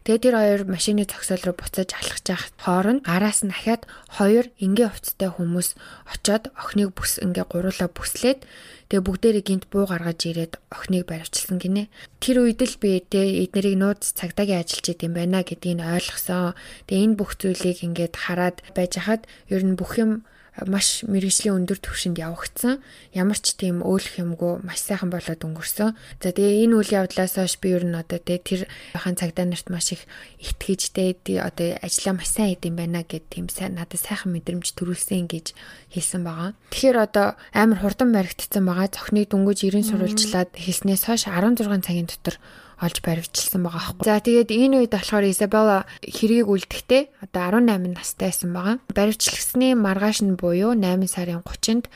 Тэгээ 0.08 0.24
тэр 0.24 0.36
хоёр 0.40 0.62
машины 0.72 1.04
цогцол 1.04 1.44
руу 1.44 1.56
буцаж 1.60 1.92
алхаж 1.92 2.24
явах 2.32 2.48
хооронд 2.64 3.04
гараас 3.04 3.44
нь 3.44 3.52
ахаад 3.52 3.84
хоёр 4.08 4.48
ингийн 4.56 4.88
хувцастай 4.88 5.28
хүмүүс 5.36 5.76
очоод 6.08 6.48
охиныг 6.56 6.96
бүс 6.96 7.20
ингээ 7.20 7.44
гуруулаа 7.44 7.92
бүслээд 7.92 8.40
тэгээ 8.88 9.04
бүгдээрээ 9.04 9.44
гинт 9.44 9.66
буу 9.68 9.84
гаргаж 9.84 10.32
ирээд 10.32 10.64
охиныг 10.72 11.12
баривчилсан 11.12 11.60
гинэ. 11.60 11.92
Тэр 12.24 12.48
үед 12.48 12.64
л 12.64 12.80
би 12.80 13.04
тэ 13.04 13.20
эднэрийг 13.52 13.76
нууц 13.84 14.16
цагдаагийн 14.16 14.64
ажилч 14.64 14.96
идэм 14.96 15.12
байна 15.12 15.44
гэдгийг 15.44 15.84
ойлгосон. 15.84 16.56
Тэгээ 16.88 17.04
энэ 17.04 17.20
бүх 17.20 17.36
зүйлийг 17.36 17.84
ингээд 17.84 18.16
хараад 18.16 18.64
байж 18.72 18.96
хахад 18.96 19.28
ер 19.52 19.60
нь 19.68 19.76
бүх 19.76 20.00
юм 20.00 20.24
маш 20.66 21.06
мэрэгжлийн 21.06 21.62
өндөр 21.62 21.78
түвшинд 21.78 22.18
явагдсан. 22.18 22.82
Ямар 23.14 23.38
ч 23.38 23.54
тийм 23.54 23.86
өөлөх 23.86 24.18
юмгүй 24.18 24.66
маш 24.66 24.82
сайхан 24.82 25.14
болоод 25.14 25.38
өнгөрсөн. 25.38 25.94
За 25.94 26.30
тэгээ 26.34 26.66
энэ 26.66 26.76
үйл 26.82 26.92
явдлаас 27.06 27.38
хойш 27.38 27.62
би 27.62 27.78
ер 27.78 27.86
нь 27.86 27.94
одоо 27.94 28.18
тэгээ 28.18 28.42
тэр 28.42 28.62
хаан 28.98 29.14
цагдаа 29.14 29.46
нарт 29.46 29.70
маш 29.70 29.94
их 29.94 30.10
итгэж 30.42 30.98
дээ 30.98 31.46
одоо 31.46 31.78
ажиллаа 31.86 32.16
маш 32.18 32.30
сайн 32.34 32.58
хийдэм 32.58 32.74
байна 32.74 33.06
гэд 33.06 33.30
тийм 33.30 33.46
сайн 33.54 33.78
надад 33.78 34.02
сайхан 34.02 34.34
мэдрэмж 34.34 34.74
төрүүлсэн 34.74 35.30
гэж 35.30 35.54
хэлсэн 35.94 36.26
байгаа. 36.26 36.58
Тэгэхээр 36.74 36.98
одоо 36.98 37.28
амар 37.54 37.80
хурдан 37.86 38.10
баригдсан 38.10 38.66
байгаа. 38.66 38.90
Цохныг 38.90 39.30
дүнгиж 39.30 39.62
90 39.70 39.94
сурвалжлаад 39.94 40.50
хэлснээс 40.58 41.06
хойш 41.06 41.30
16 41.30 41.86
цагийн 41.86 42.10
дотор 42.10 42.42
олж 42.78 43.02
баривчилсан 43.02 43.66
байгаа 43.66 43.82
аахгүй. 43.82 44.06
За 44.06 44.22
тэгээд 44.22 44.50
энэ 44.54 44.76
үед 44.86 44.94
болохоор 44.94 45.26
Изабелла 45.26 45.90
хэргийг 46.06 46.46
үлдэхдээ 46.46 47.04
одоо 47.26 47.58
18 47.58 47.98
настай 47.98 48.30
байсан 48.30 48.54
байгаа. 48.54 48.76
Баривчлагдсны 48.94 49.74
маргааш 49.74 50.22
нь 50.22 50.38
буюу 50.38 50.78
8 50.78 51.10
сарын 51.10 51.42
30-нд 51.42 51.90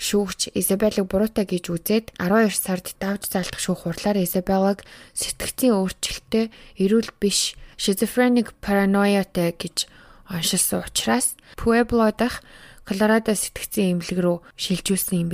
шүүгч 0.00 0.56
Изабеллыг 0.56 1.06
буруутай 1.08 1.44
гэж 1.44 1.64
үзээд 1.70 2.06
12 2.16 2.56
сард 2.56 2.86
давж 2.98 3.30
залтах 3.30 3.60
шүүх 3.60 3.84
хурлаар 3.84 4.18
Изабеллаг 4.24 4.82
сэтгцийн 5.12 5.76
өөрчлөлттэй 5.76 6.48
эрүүл 6.80 7.10
биш 7.20 7.54
schizophrenic 7.76 8.56
paranoiaтэй 8.64 9.54
гэж 9.54 9.86
оншилсан 10.28 10.84
учраас 10.88 11.36
Pueblo 11.60 12.08
дахь 12.10 12.40
Колорадо 12.84 13.32
сэтгцийн 13.32 13.96
эмнэлэг 13.96 14.20
рүү 14.20 14.38
шилжүүлсэн 14.60 15.24
юм 15.24 15.30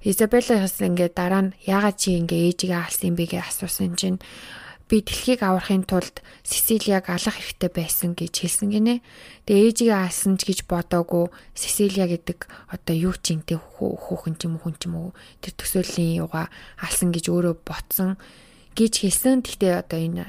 байлээ. 0.00 0.08
Изабеллагаас 0.08 0.80
ингээд 0.80 1.14
дараа 1.14 1.42
нь 1.52 1.54
яагаад 1.66 1.96
чи 2.00 2.16
ингээ 2.16 2.56
ээжигээ 2.56 2.80
алсан 2.80 3.14
бэ 3.16 3.24
гэж 3.28 3.44
асуусан 3.44 3.96
чинь 3.96 4.18
би 4.88 5.04
дэлхийг 5.04 5.44
аврахын 5.44 5.84
тулд 5.86 6.24
Сесилиаг 6.42 7.06
алах 7.12 7.36
хэрэгтэй 7.36 7.70
байсан 7.70 8.16
гэж 8.16 8.34
хэлсэн 8.42 8.74
гинэ. 8.74 9.04
Тэгээ 9.46 9.66
ээжигээ 9.70 9.98
алсан 10.08 10.34
ч 10.40 10.50
гэж 10.50 10.66
бодоогүй 10.66 11.30
Сесилия 11.54 12.08
гэдэг 12.10 12.48
одоо 12.74 12.94
юу 12.96 13.14
ч 13.14 13.38
юм 13.38 13.44
те 13.44 13.54
хүүхэн 13.54 14.34
ч 14.40 14.48
юм 14.48 14.58
уу 14.58 14.64
хүн 14.66 14.74
ч 14.80 14.88
юм 14.88 14.94
уу 14.98 15.10
тэр 15.44 15.54
төсөөллийн 15.54 16.26
юугаа 16.26 16.50
алсан 16.82 17.12
гэж 17.14 17.30
өөрөө 17.30 17.54
ботсон 17.62 18.18
гэж 18.74 18.92
хэлсэн. 19.04 19.46
Гэхдээ 19.46 19.72
одоо 19.84 19.98
энэ 20.00 20.24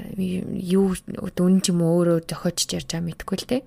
юу 0.61 0.93
дүн 1.33 1.65
ч 1.65 1.73
юм 1.73 1.81
уу 1.81 2.05
өөрөө 2.05 2.29
зохиож 2.29 2.69
ярьж 2.69 2.91
байгаа 2.93 3.07
мэдгүй 3.07 3.37
л 3.41 3.49
те. 3.49 3.57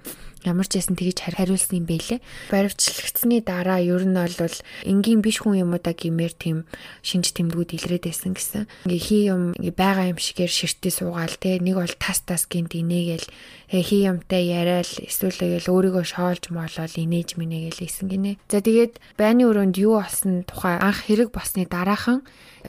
Ямар 0.44 0.68
ч 0.68 0.76
ясан 0.76 0.94
тэгж 0.94 1.24
хариулсан 1.24 1.80
юм 1.80 1.86
бэлээ. 1.88 2.20
Баривчлагдсны 2.52 3.40
дараа 3.40 3.80
ер 3.80 4.04
нь 4.04 4.12
бол 4.12 4.56
энгийн 4.84 5.24
биш 5.24 5.40
хүн 5.40 5.64
юм 5.64 5.72
уу 5.72 5.80
да 5.80 5.96
гэмээр 5.96 6.36
тийм 6.36 6.68
шинж 7.00 7.32
тэмдгүүд 7.32 7.80
илрээд 7.80 8.04
байсан 8.04 8.36
гэсэн. 8.36 8.68
Ингээ 8.84 9.00
хий 9.00 9.22
юм 9.32 9.56
байгаа 9.56 10.12
юм 10.12 10.20
шигээр 10.20 10.52
ширтээ 10.52 10.92
суугаал 10.92 11.36
те. 11.40 11.56
Нэг 11.56 11.80
бол 11.80 11.94
тас 11.96 12.20
тас 12.22 12.44
гинт 12.44 12.76
инээгээл 12.76 13.26
э, 13.72 13.80
хий 13.80 14.04
юмтай 14.04 14.52
яриад 14.52 14.88
эсвэл 15.00 15.32
тэгэл 15.32 15.72
өөрийгөө 15.72 16.04
шоолж 16.04 16.52
моолол 16.52 16.92
инээж 16.92 17.40
минэгээл 17.40 17.88
исэн 17.88 18.12
гинэ. 18.12 18.36
За 18.52 18.60
тэгээд 18.60 19.00
байны 19.16 19.48
өрөөнд 19.48 19.80
юу 19.80 20.04
болсон 20.04 20.44
тухай 20.44 20.76
анх 20.76 21.08
хэрэг 21.08 21.32
болсны 21.32 21.64
дараахан 21.64 22.20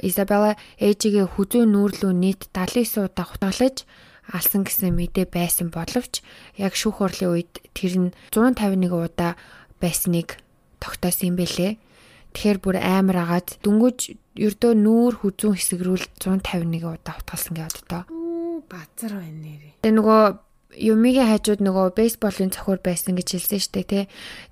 Изабелла 0.03 0.59
ээжигээ 0.79 1.23
хүзүү 1.35 1.63
нүүрлүү 1.71 2.11
нийт 2.11 2.51
79 2.51 3.07
удаа 3.07 3.25
хутгалж 3.31 3.87
алсан 4.33 4.65
гэсэн 4.65 4.95
мэдээ 4.95 5.29
байсан 5.29 5.69
боловч 5.69 6.25
яг 6.57 6.73
шүүх 6.73 7.01
хурлын 7.01 7.33
үед 7.37 7.53
тэр 7.77 7.93
нь 8.09 8.09
151 8.33 8.89
удаа 8.89 9.37
байсныг 9.77 10.41
тогтоосон 10.81 11.33
юм 11.33 11.37
бэлээ. 11.37 11.77
Тэгэхээр 12.33 12.59
бүр 12.59 12.77
амар 12.81 13.17
агаад 13.23 13.61
дүнгиж 13.63 14.17
ердөө 14.35 14.73
нүүр 14.75 15.13
хүзүүн 15.23 15.55
хэсгэрүүл 15.55 16.05
151 16.19 16.83
удаа 16.83 17.13
хутгалсан 17.15 17.53
гэж 17.55 17.73
боддоо. 17.79 18.03
Базар 18.67 19.11
байна 19.21 19.39
нэрээ. 19.39 19.79
Тэгээ 19.79 19.97
нөгөө 20.01 20.23
Юмигийн 20.75 21.31
хажууд 21.31 21.63
нөгөө 21.63 21.95
бейсболын 21.95 22.51
цохиур 22.51 22.83
байсан 22.83 23.15
гэж 23.15 23.39
хэлсэн 23.39 23.71
дээ 23.71 23.85
тий. 23.87 24.03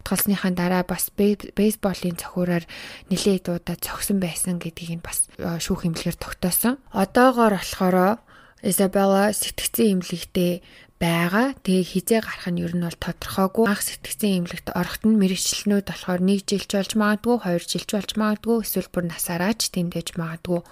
Тулсныхаа 0.08 0.56
дараа 0.56 0.84
бас 0.88 1.12
бейсболын 1.12 2.16
цохиураар 2.16 2.64
нэлээд 3.12 3.52
удаа 3.52 3.76
цогсон 3.76 4.24
байсан 4.24 4.56
гэдгийг 4.56 5.04
нь 5.04 5.04
бас 5.04 5.28
э, 5.36 5.60
шүүх 5.60 5.84
хэмлэгээр 5.84 6.16
тогтоосон. 6.16 6.80
Одоогоор 6.96 7.60
болохоор 7.60 8.24
Изабелла 8.64 9.36
сэтгцэн 9.36 10.00
имлэгтэй 10.00 10.64
байгаа. 10.96 11.52
Тэгээ 11.68 11.84
хизээ 11.84 12.22
гарах 12.24 12.48
нь 12.48 12.64
ер 12.64 12.72
нь 12.72 12.86
бол 12.88 12.96
тодорхойгүй. 12.96 13.68
Анх 13.68 13.84
сэтгцэн 13.84 14.48
имлэгт 14.48 14.72
орохт 14.72 15.04
нь 15.04 15.20
мэрэгчлэнүүд 15.20 15.86
болохоор 15.92 16.22
1 16.24 16.48
жилч 16.48 16.72
болж 16.72 16.92
магадгүй, 16.96 17.36
2 17.44 17.68
жилч 17.68 17.90
болж 17.92 18.12
магадгүй, 18.16 18.58
эсвэл 18.64 18.88
бүр 18.88 19.06
насаараач 19.12 19.68
тэмдэж 19.68 20.16
магадгүй 20.16 20.64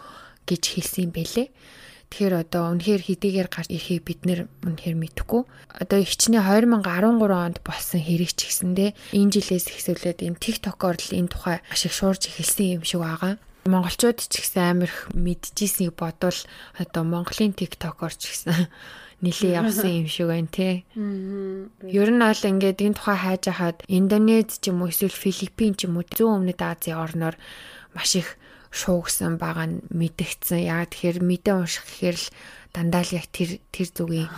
гэж 0.48 0.64
хэлсэн 0.72 1.12
бэлээ. 1.12 1.48
Тэгэхээр 2.12 2.36
одоо 2.48 2.64
үнэхээр 2.76 3.02
хэдийгээр 3.08 3.50
гарч 3.52 3.68
ирэхийг 3.72 4.04
бид 4.04 4.22
нэр 4.28 4.40
үнэхээр 4.68 4.96
мэдэхгүй. 5.00 5.42
Одоо 5.80 6.00
ихчний 6.04 6.44
2013 6.44 6.84
онд 7.32 7.58
болсон 7.64 8.00
хэрэг 8.04 8.32
ч 8.36 8.52
гэсэндээ 8.52 9.16
энэ 9.16 9.32
жилээс 9.32 9.68
эхсүүлээд 9.72 10.20
энэ 10.20 10.40
TikTok-оор 10.44 11.00
л 11.00 11.16
энэ 11.16 11.32
тухай 11.32 11.58
ашиг 11.72 11.96
шуурж 11.96 12.28
эхэлсэн 12.28 12.80
юм 12.80 12.84
шиг 12.84 13.00
байгаа. 13.00 13.40
Монголчууд 13.66 14.18
ч 14.18 14.42
гэсэн 14.42 14.82
амар 14.82 14.90
их 14.90 15.10
мэдчихсэнийг 15.14 15.94
бодвол 15.94 16.40
одоо 16.82 17.04
Монголын 17.06 17.54
TikTok-оор 17.54 18.14
ч 18.18 18.34
гэсэн 18.34 18.66
нилээ 19.22 19.62
явсан 19.62 20.02
юм 20.02 20.08
шиг 20.10 20.28
байна 20.34 20.50
те. 20.50 20.82
Ер 21.86 22.10
нь 22.10 22.22
бол 22.26 22.42
ингээд 22.42 22.82
энэ 22.82 22.98
тухай 22.98 23.18
хайж 23.22 23.44
хахад 23.54 23.86
Индонез 23.86 24.58
ч 24.58 24.74
юм 24.74 24.82
уу 24.82 24.90
эсвэл 24.90 25.14
Филиппин 25.14 25.78
ч 25.78 25.86
юм 25.86 26.02
уу 26.02 26.06
зүүн 26.10 26.42
өмнөд 26.42 26.58
Азийн 26.58 26.98
орноор 26.98 27.38
маш 27.94 28.18
их 28.18 28.42
шуугсан 28.74 29.38
байгаа 29.38 29.70
нь 29.70 29.86
мэдэгдсэн. 29.94 30.66
Яг 30.66 30.90
тэгэхээр 30.90 31.22
мэдээ 31.22 31.54
унших 31.54 31.86
гэхээр 31.86 32.18
л 32.18 32.28
дандаа 32.74 33.06
л 33.06 33.14
яг 33.14 33.30
тэр 33.30 33.62
тэр 33.70 33.90
зүгийн 33.94 34.30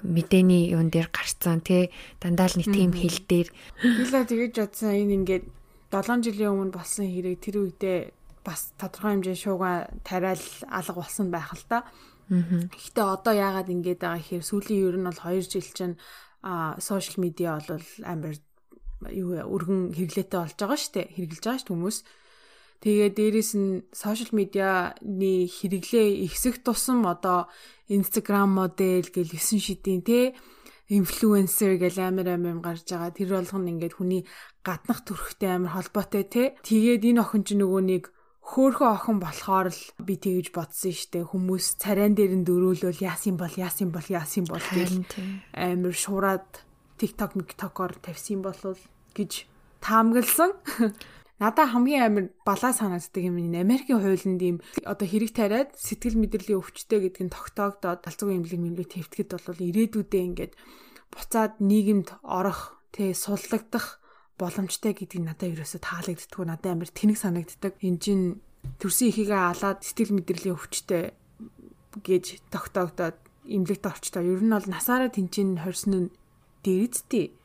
мэдээний 0.00 0.72
юун 0.72 0.88
дээр 0.88 1.12
гарцсан 1.12 1.60
тий 1.60 1.92
дандаа 2.24 2.48
л 2.48 2.56
нэг 2.56 2.72
тийм 2.72 2.96
хэл 2.96 3.20
дээр. 3.28 3.48
Хэлээ 3.84 4.24
тэгэж 4.24 4.52
бодсон. 4.56 4.96
Энэ 4.96 5.14
ингээд 5.20 5.44
7 5.92 6.24
жилийн 6.24 6.54
өмнө 6.54 6.72
болсон 6.72 7.04
хэрэг 7.04 7.36
тэр 7.42 7.68
үедээ 7.68 7.98
бас 8.44 8.72
тодорхой 8.80 9.20
хэмжээ 9.20 9.36
шуугаа 9.36 9.90
тариал 10.04 10.44
алга 10.68 11.00
болсон 11.00 11.30
байх 11.30 11.52
л 11.54 11.64
та. 11.68 11.84
Гэхдээ 12.30 13.06
одоо 13.06 13.34
яагаад 13.34 13.68
ингэж 13.68 13.98
байгаа 14.00 14.20
гэхээр 14.22 14.44
сүүлийн 14.46 14.86
ер 14.86 14.96
нь 14.98 15.08
бол 15.10 15.18
2 15.18 15.50
жил 15.50 15.68
чинь 15.74 15.96
а 16.46 16.78
сошиал 16.80 17.18
медиа 17.20 17.58
бол 17.58 17.86
амар 18.06 18.34
юу 19.10 19.34
өргөн 19.34 19.92
хэрэглээтэй 19.96 20.38
болж 20.40 20.56
байгаа 20.56 20.78
шүү 20.78 20.92
дээ. 20.94 21.12
Хэрэгжилж 21.14 21.44
байгаа 21.44 21.60
шүү 21.60 21.74
хүмүүс. 21.74 21.98
Тэгээ 22.80 23.10
дээрэс 23.12 23.52
нь 23.60 23.84
сошиал 23.92 24.32
медианы 24.32 25.32
хэрэглээ 25.52 26.24
ихсэх 26.24 26.64
тусам 26.64 27.04
одоо 27.04 27.50
Instagram 27.92 28.56
модель 28.56 29.10
гэл 29.12 29.36
9 29.36 29.60
шидийн 29.60 30.00
те 30.00 30.32
инфлюенсер 30.90 31.76
гэл 31.76 31.98
амар 32.02 32.34
амар 32.34 32.58
гарч 32.62 32.88
байгаа. 32.88 33.10
Тэр 33.14 33.30
болгоно 33.36 33.70
ингээд 33.70 33.94
хүний 33.98 34.22
гаднах 34.66 35.04
төрхтэй 35.06 35.60
амар 35.60 35.76
холбоотой 35.76 36.24
те. 36.24 36.42
Тэгээд 36.64 37.06
энэ 37.10 37.22
охин 37.22 37.42
ч 37.46 37.54
нөгөө 37.54 37.82
нэг 37.84 38.02
хөөхөн 38.40 38.90
охин 38.96 39.18
болохоор 39.20 39.68
л 39.70 39.82
би 40.00 40.16
тэгэж 40.16 40.50
бодсон 40.56 40.96
штэ 40.96 41.28
хүмүүс 41.28 41.78
царайн 41.78 42.16
дээр 42.16 42.40
нь 42.40 42.46
дөрөөлөл 42.48 42.98
яасан 42.98 43.36
бол 43.36 43.52
яасан 43.52 43.92
бол 43.92 44.06
яасан 44.08 44.48
бол 44.48 44.64
гэл 44.74 45.04
амар 45.54 45.94
шуураад 45.94 46.48
TikTok, 47.00 47.32
TikTok-оор 47.36 47.96
тавьсан 48.02 48.44
болов 48.44 48.76
гэж 49.16 49.48
таамагласан. 49.80 50.52
Надаа 51.40 51.72
хамгийн 51.72 52.04
амар 52.04 52.24
балаа 52.44 52.76
санагддаг 52.76 53.24
юм 53.24 53.40
энэ 53.40 53.64
Америкийн 53.64 54.04
хуулинд 54.04 54.42
ийм 54.44 54.56
одоо 54.84 55.08
хэрэг 55.08 55.32
тариад 55.32 55.72
сэтгэл 55.80 56.20
мэдрэлийн 56.20 56.60
өвчтэй 56.60 57.00
гэдг 57.00 57.24
нь 57.24 57.32
тогтоогдоод 57.32 58.04
талцгүй 58.04 58.36
имлэг 58.36 58.60
мэмлэг 58.60 58.88
твтгэд 58.92 59.40
бол 59.40 59.56
ирээдүйдээ 59.56 60.22
ингээд 60.28 60.52
буцаад 61.08 61.56
нийгэмд 61.64 62.20
орох 62.20 62.76
тэ 62.92 63.16
суллагдах 63.16 63.99
боломжтой 64.40 64.96
гэдгийг 64.96 65.24
надад 65.28 65.52
ерөөсө 65.52 65.78
таалагддггүй 65.84 66.46
надад 66.48 66.72
амар 66.72 66.88
тэнэг 66.88 67.18
санагддаг. 67.20 67.76
Энд 67.84 68.00
чинь 68.00 68.40
төрсөн 68.80 69.12
ихийгээ 69.12 69.42
алаад 69.52 69.84
сэтгэл 69.84 70.16
мэдрэлийн 70.16 70.56
өвчтэй 70.56 71.12
гэж 72.00 72.24
тогтоогдоод 72.48 73.18
имлэгт 73.44 73.84
орчтой. 73.84 74.24
Ер 74.24 74.40
нь 74.40 74.52
бол 74.52 74.64
насаараа 74.64 75.12
тэнцэн 75.12 75.60
хорсон 75.60 75.92
нь 75.92 76.12
дэрэгдтий 76.64 77.36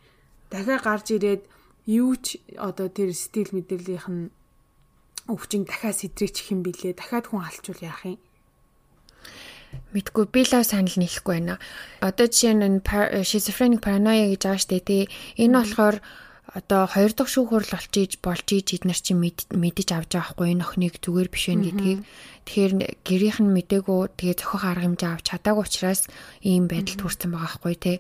дахиад 0.52 0.84
гарч 0.84 1.08
ирээд 1.12 1.44
юу 1.86 2.16
ч 2.16 2.40
одоо 2.56 2.88
тэр 2.88 3.12
сэтгэл 3.12 3.52
мэдрэлийн 3.56 4.32
нь 4.32 4.34
өвчин 5.28 5.66
дахиад 5.66 5.98
сэтрэгч 5.98 6.48
хэм 6.48 6.62
билээ. 6.62 6.94
Дахиад 6.96 7.28
хүн 7.28 7.42
алчвал 7.42 7.82
яах 7.82 8.06
юм? 8.06 8.20
Мэдгүй 9.92 10.26
би 10.32 10.46
л 10.46 10.64
санал 10.64 10.96
нийлэхгүй 10.96 11.34
байна. 11.42 11.60
Одоо 12.00 12.30
жишээ 12.30 12.54
нь 12.56 12.80
schizophrenic 13.26 13.82
paranoia 13.82 14.30
гэж 14.32 14.42
байгаа 14.46 14.62
штэ 14.62 14.80
тий. 14.86 15.04
Энэ 15.42 15.58
болохоор 15.58 15.98
одоо 16.56 16.88
хоёр 16.88 17.12
дахь 17.12 17.28
шүүх 17.28 17.52
хурал 17.52 17.74
олчиж 17.76 18.12
болж 18.24 18.48
ийж 18.56 18.68
эднэр 18.80 19.00
чинь 19.04 19.20
мэдэж 19.52 19.90
авч 19.92 20.12
байгаа 20.16 20.32
хгүй 20.32 20.48
энэ 20.56 20.64
охиныг 20.64 20.96
зүгээр 21.04 21.30
биш 21.30 21.46
вэ 21.52 21.56
гэдгийг 21.68 22.00
тэгэхээр 22.48 22.74
гэрийнх 23.04 23.40
нь 23.44 23.54
мдэггүй 23.60 24.02
тэгээ 24.16 24.40
зохих 24.40 24.64
арга 24.64 24.88
хэмжээ 24.88 25.12
авч 25.12 25.26
чадаагүй 25.28 25.64
учраас 25.68 26.02
ийм 26.40 26.72
байдалд 26.72 27.02
хүрсэн 27.04 27.30
байгаа 27.36 27.52
хгүй 27.60 27.76
те 27.76 27.94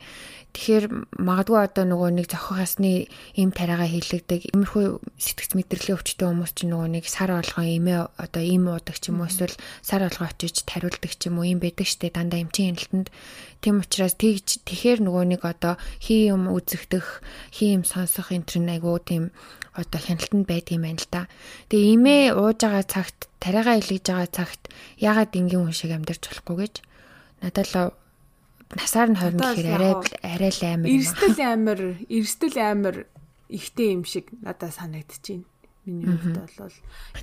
Тэгэхээр 0.55 1.19
магадгүй 1.19 1.59
одоо 1.67 1.83
нөгөө 1.83 2.09
нэг 2.15 2.31
зохих 2.31 2.63
ясны 2.63 3.11
им 3.35 3.51
тариагаа 3.51 3.91
хийлэгдэг. 3.91 4.55
Иймэрхүү 4.55 5.03
сэтгц 5.19 5.51
мэдрэлийн 5.51 5.99
өвчтөе 5.99 6.31
хүмүүс 6.31 6.51
чинь 6.55 6.71
нөгөө 6.71 6.89
нэг 6.95 7.05
сар 7.11 7.35
болгон 7.35 7.67
имээ 7.75 8.07
одоо 8.15 8.39
им 8.39 8.71
уудаг 8.71 8.95
ч 8.95 9.11
юм 9.11 9.19
уу 9.19 9.27
эсвэл 9.27 9.51
сар 9.83 10.07
болгон 10.07 10.31
очиж 10.31 10.63
тариулдаг 10.63 11.11
ч 11.11 11.27
юм 11.27 11.43
уу 11.43 11.51
юм 11.51 11.59
байдаг 11.59 11.91
штэ 11.91 12.07
дандаа 12.07 12.39
эмчийн 12.39 12.79
хяналтанд. 12.79 13.11
Тийм 13.59 13.83
учраас 13.83 14.15
тэгж 14.15 14.63
тэгэхээр 14.63 14.99
нөгөө 15.03 15.23
нэг 15.35 15.41
одоо 15.43 15.75
хий 15.99 16.31
юм 16.31 16.47
үзэгдэх, 16.47 17.19
хий 17.51 17.75
юм 17.75 17.83
сонсох 17.83 18.31
энэ 18.31 18.44
төр 18.45 18.69
айгуу 18.69 18.97
тийм 19.01 19.33
одоо 19.75 19.99
хяналтанд 19.99 20.45
байд 20.47 20.71
юм 20.71 20.87
байна 20.87 21.01
л 21.01 21.09
да. 21.11 21.21
Тэгээ 21.69 21.93
имээ 21.97 22.23
ууж 22.37 22.59
байгаа 22.63 22.85
цагт 22.85 23.27
тариагаа 23.43 23.75
илгэж 23.81 24.05
байгаа 24.07 24.29
цагт 24.31 24.61
ягаад 25.01 25.31
энгийн 25.35 25.67
хүн 25.67 25.75
шиг 25.75 25.91
амьдарч 25.91 26.23
болохгүй 26.23 26.57
гэж 26.63 26.75
надад 27.43 27.67
л 27.73 27.77
насаар 28.73 29.09
нь 29.11 29.19
20 29.19 29.37
гэхээр 29.37 29.69
арай 29.75 29.93
арай 30.23 30.51
л 30.51 30.63
амар. 30.63 30.89
Эрсдэл 30.89 31.39
амар, 31.43 31.79
эрсдэл 32.09 32.57
амар 32.57 32.95
ихтэй 33.49 33.87
юм 33.93 34.03
шиг 34.07 34.31
надад 34.41 34.73
санагдчихээн. 34.73 35.43
Миний 35.85 36.17
хувьд 36.17 36.41
бол. 36.57 36.77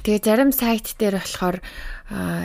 Тэгээ 0.06 0.22
зарим 0.22 0.54
сайт 0.54 0.94
дээр 0.94 1.18
болохоор 1.18 1.58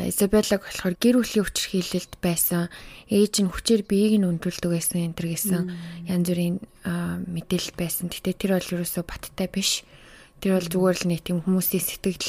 Изабеллаг 0.10 0.62
болохоор 0.66 0.96
гэр 0.98 1.16
бүлийн 1.22 1.46
хүчирхийлэлд 1.46 2.14
байсан 2.18 2.74
ээж 3.06 3.34
нь 3.46 3.54
хүчээр 3.54 3.86
биеийг 3.86 4.18
нь 4.18 4.30
өндүүлдэг 4.30 4.72
байсан 4.74 4.98
энэ 5.06 5.14
төр 5.14 5.28
гэсэн 5.38 5.62
янз 6.10 6.26
бүрийн 6.26 6.58
мэдээлэл 7.30 7.78
байсан. 7.78 8.10
Гэтэ 8.10 8.34
тэр 8.34 8.58
бол 8.58 8.74
ерөөсөө 8.82 9.04
баттай 9.06 9.46
биш. 9.46 9.86
Тэр 10.42 10.58
бол 10.58 10.70
зүгээр 10.74 10.98
л 11.06 11.10
нэг 11.14 11.22
тийм 11.22 11.46
хүмүүсийн 11.46 11.86
сэтгэл 11.86 12.26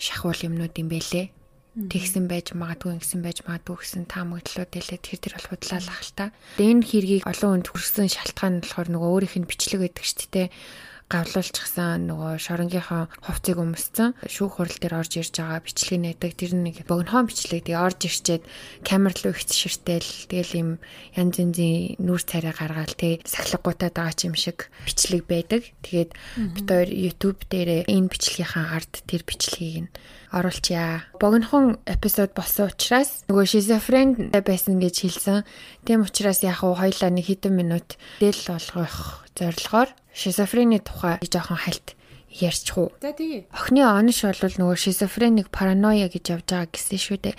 шахуул 0.00 0.40
юмнууд 0.40 0.72
юм 0.80 0.88
байлээ. 0.88 1.28
Тэгсэн 1.76 2.24
байж 2.24 2.56
магадгүй 2.56 2.96
ингэсэн 2.96 3.20
байж 3.20 3.44
магадгүй 3.44 3.76
гэсэн 3.84 4.08
таамаглалууд 4.08 4.72
хэлээд 4.72 5.02
тэр 5.12 5.20
тэр 5.20 5.34
бол 5.36 5.48
худлаалах 5.52 6.00
л 6.00 6.12
та. 6.16 6.32
Энэ 6.56 6.80
хэргийг 6.80 7.28
олон 7.28 7.60
хүнд 7.60 7.68
хүрсэн 7.68 8.08
шалтгаан 8.08 8.52
нь 8.56 8.62
болохоор 8.64 8.88
нөгөө 8.96 9.10
өөрийнх 9.12 9.36
нь 9.44 9.48
бичлэг 9.48 9.84
гэдэг 9.84 10.04
ч 10.08 10.24
тийм 10.24 10.48
гавлуулчихсан 11.06 12.10
нөгөө 12.10 12.34
шоронгийнхоо 12.42 13.06
хувцыг 13.22 13.62
өмссөн 13.62 14.18
шүүх 14.26 14.58
хурал 14.58 14.78
дээр 14.82 14.98
орж 14.98 15.12
ирж 15.22 15.38
байгаа 15.38 15.62
бичлэг 15.62 16.00
нэдэг 16.02 16.32
тэр 16.34 16.52
нэг 16.58 16.82
богинохон 16.90 17.30
бичлэг 17.30 17.62
тий 17.62 17.78
орж 17.78 18.10
ирчээд 18.10 18.42
камер 18.82 19.14
руу 19.22 19.30
ихц 19.30 19.54
ширтэл 19.54 20.10
тэгэл 20.26 20.52
им 20.58 20.70
янз 21.14 21.38
янзын 21.38 22.02
нүр 22.02 22.22
царай 22.26 22.50
гаргаал 22.50 22.94
тий 22.98 23.22
сахилгагуудаа 23.22 23.94
байгаа 23.94 24.18
ч 24.18 24.26
юм 24.26 24.34
шиг 24.34 24.66
бичлэг 24.82 25.30
байдаг 25.30 25.62
тэгээд 25.86 26.10
бид 26.58 26.66
хоёр 26.66 26.90
YouTube 26.90 27.38
дээр 27.54 27.86
энэ 27.86 28.10
бичлэгийнхаа 28.10 28.74
ард 28.74 28.92
тэр 29.06 29.22
бичлэгийг 29.22 29.86
нь 29.86 29.90
оруулчаа. 30.34 31.06
Богинохон 31.22 31.78
эпизод 31.86 32.34
болсон 32.34 32.68
учраас 32.68 33.22
нөгөө 33.30 33.46
шизофрен 33.46 34.34
байсан 34.34 34.82
гэж 34.82 34.96
хэлсэн. 35.06 35.46
Тийм 35.86 36.02
учраас 36.02 36.42
яг 36.42 36.66
уу 36.66 36.74
хоёлаа 36.74 37.10
нэг 37.14 37.30
хэдэн 37.30 37.54
минут 37.54 37.94
дэл 38.20 38.42
болгох 38.50 39.24
зорилгоор 39.38 39.88
шизофрени 40.16 40.78
тухай 40.80 41.18
жоохон 41.20 41.56
хальт 41.56 41.95
ярьчих 42.40 42.76
уу. 42.78 42.92
За 43.00 43.12
тэгээ. 43.16 43.48
Охины 43.50 43.82
онош 43.86 44.20
бол 44.24 44.56
нөгөө 44.60 44.76
шизофреник 44.76 45.48
параноя 45.48 46.08
гэж 46.12 46.24
явж 46.36 46.44
байгаа 46.52 46.68
гэсэн 46.68 47.00
шүү 47.00 47.18
дээ. 47.24 47.36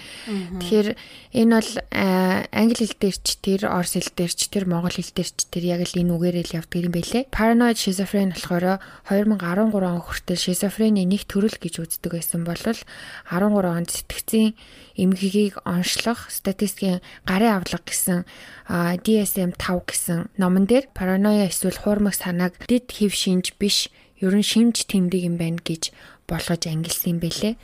Тэгэхээр 0.61 0.89
энэ 1.37 1.53
бол 1.53 1.71
англи 1.93 2.83
хэл 2.85 2.97
дээр 2.97 3.17
ч 3.21 3.27
тэр 3.41 3.61
орс 3.69 3.93
хэл 3.93 4.11
дээр 4.17 4.33
ч 4.33 4.41
тэр 4.49 4.65
монгол 4.65 4.93
хэл 4.93 5.13
дээр 5.13 5.29
ч 5.29 5.39
тэр 5.47 5.63
яг 5.77 5.81
л 5.85 5.99
энэ 6.01 6.13
үгээр 6.17 6.37
л 6.41 6.55
явдаг 6.57 6.79
юм 6.81 6.93
байлээ. 6.93 7.29
Paranoid 7.29 7.77
schizophrenia 7.77 8.33
болохоор 8.33 8.81
2013 9.05 9.85
он 9.85 10.01
хүртэл 10.01 10.41
шизофрени 10.41 11.05
нэг 11.05 11.29
төрөл 11.29 11.57
гэж 11.57 11.73
үздэг 11.85 12.11
байсан 12.17 12.41
бол 12.41 12.57
13 12.57 12.81
онд 13.29 13.89
сэтгцийн 13.93 14.57
эмгэгийг 14.97 15.61
онцлох 15.63 16.27
статистикийн 16.33 17.05
гарын 17.23 17.61
авлага 17.61 17.85
гэсэн 17.85 18.25
DSM-5 18.67 19.65
гэсэн 19.85 20.19
номон 20.41 20.65
дээр 20.65 20.89
параноя 20.91 21.47
эсвэл 21.47 21.77
хуурмаг 21.77 22.17
санааг 22.17 22.57
дэд 22.65 22.89
хэв 22.89 23.13
шинж 23.13 23.53
биш 23.61 23.93
ер 24.23 24.33
нь 24.33 24.45
шимж 24.45 24.85
тэмдэг 24.89 25.21
юм 25.29 25.35
байна 25.37 25.61
гэж 25.61 25.93
болгож 26.27 26.63
ангилсан 26.67 27.17
юм 27.17 27.19
бэлээ. 27.23 27.55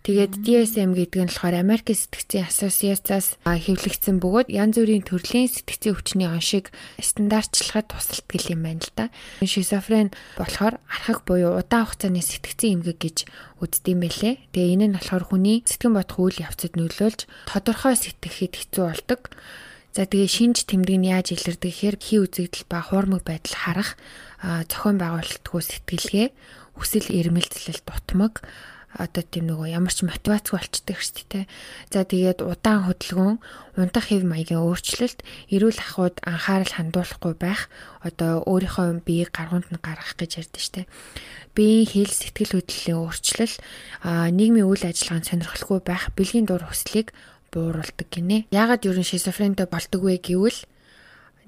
Тэгээд 0.00 0.32
DSM 0.48 0.96
гэдэг 0.96 1.20
нь 1.20 1.28
болохоор 1.28 1.60
Америк 1.60 1.92
сэтгцийн 1.92 2.48
ассоциацаас 2.48 3.36
хэвлэгдсэн 3.44 4.16
бөгөөд 4.16 4.48
янз 4.48 4.80
бүрийн 4.80 5.04
төрлийн 5.04 5.44
сэтгцийн 5.44 5.92
өвчний 5.92 6.24
оншиг 6.24 6.72
стандартчлахад 6.96 7.92
тусалдаг 7.92 8.40
юм 8.48 8.64
байна 8.64 8.80
л 8.80 8.92
да. 8.96 9.12
Шизофрен 9.44 10.08
болохоор 10.40 10.80
архаг 10.88 11.20
буюу 11.28 11.60
удаан 11.60 11.84
хугацааны 11.84 12.24
сэтгцийн 12.24 12.80
эмгэг 12.80 12.96
гэж 12.96 13.16
үздэг 13.60 13.92
юм 13.92 14.00
байлээ. 14.00 14.34
Тэгээ 14.56 14.72
энэ 14.72 14.86
нь 14.88 14.96
болохоор 14.96 15.24
хүний 15.28 15.68
сэтгэн 15.68 15.92
бодох 15.92 16.16
үйл 16.16 16.48
явцад 16.48 16.80
нөлөөлж 16.80 17.20
тодорхой 17.44 17.92
сэтгэхэд 18.00 18.56
хэцүү 18.56 18.84
болдог. 18.88 19.28
За 19.92 20.08
тэгээ 20.08 20.30
шинж 20.32 20.64
тэмдэг 20.64 20.96
нь 20.96 21.12
яаж 21.12 21.34
илэрдэг 21.36 21.66
гэхээр 21.66 21.96
хий 22.00 22.24
үзэгдэл 22.24 22.64
ба 22.72 22.80
хуурмаг 22.80 23.26
байдал 23.26 23.58
харах 23.58 24.00
зохион 24.40 24.96
байгуулалтгүй 25.00 25.62
сэтгэлгээ, 25.62 26.28
хүсэл 26.76 27.08
эрмэлзэл 27.12 27.84
дутмаг 27.84 28.40
одоо 28.98 29.22
тийм 29.22 29.46
нөгөө 29.46 29.70
ямар 29.70 29.94
ч 29.94 30.02
мотивацгүй 30.02 30.58
болчдөг 30.58 30.98
шүү 30.98 31.26
дээ. 31.30 31.44
За 31.94 32.02
тэгээд 32.02 32.42
удаан 32.42 32.90
хөдөлгөөн, 32.90 33.38
унтах 33.78 34.10
хэв 34.10 34.26
маягийн 34.26 34.66
өөрчлөлт, 34.66 35.22
эрүүл 35.54 35.78
ахуйд 35.78 36.18
анхаарал 36.26 36.74
хандуулахгүй 36.74 37.34
байх, 37.38 37.70
одоо 38.02 38.42
өөрийнхөө 38.50 39.06
биеийг 39.06 39.30
гаргуунд 39.30 39.70
нь 39.70 39.78
гаргах 39.78 40.18
гэж 40.18 40.42
ярьдэн 40.42 40.58
шүү 40.58 40.74
дээ. 40.82 40.90
Биеийн 41.54 41.86
хэл 41.86 42.10
сэтгэл 42.10 42.54
хөдлөлийн 42.58 42.98
өөрчлөл, 42.98 43.56
нийгмийн 44.34 44.66
үйл 44.66 44.82
ажиллагаанд 44.82 45.28
сонирхолгүй 45.30 45.80
байх, 45.86 46.10
бэлгийн 46.18 46.50
дур 46.50 46.66
хүслийг 46.66 47.14
бууруулдаг 47.54 48.08
гинэ. 48.10 48.50
Яагаад 48.50 48.86
ерөн 48.86 49.06
шизофрентэй 49.06 49.70
болдог 49.70 50.02
вэ 50.02 50.18
гэвэл 50.18 50.66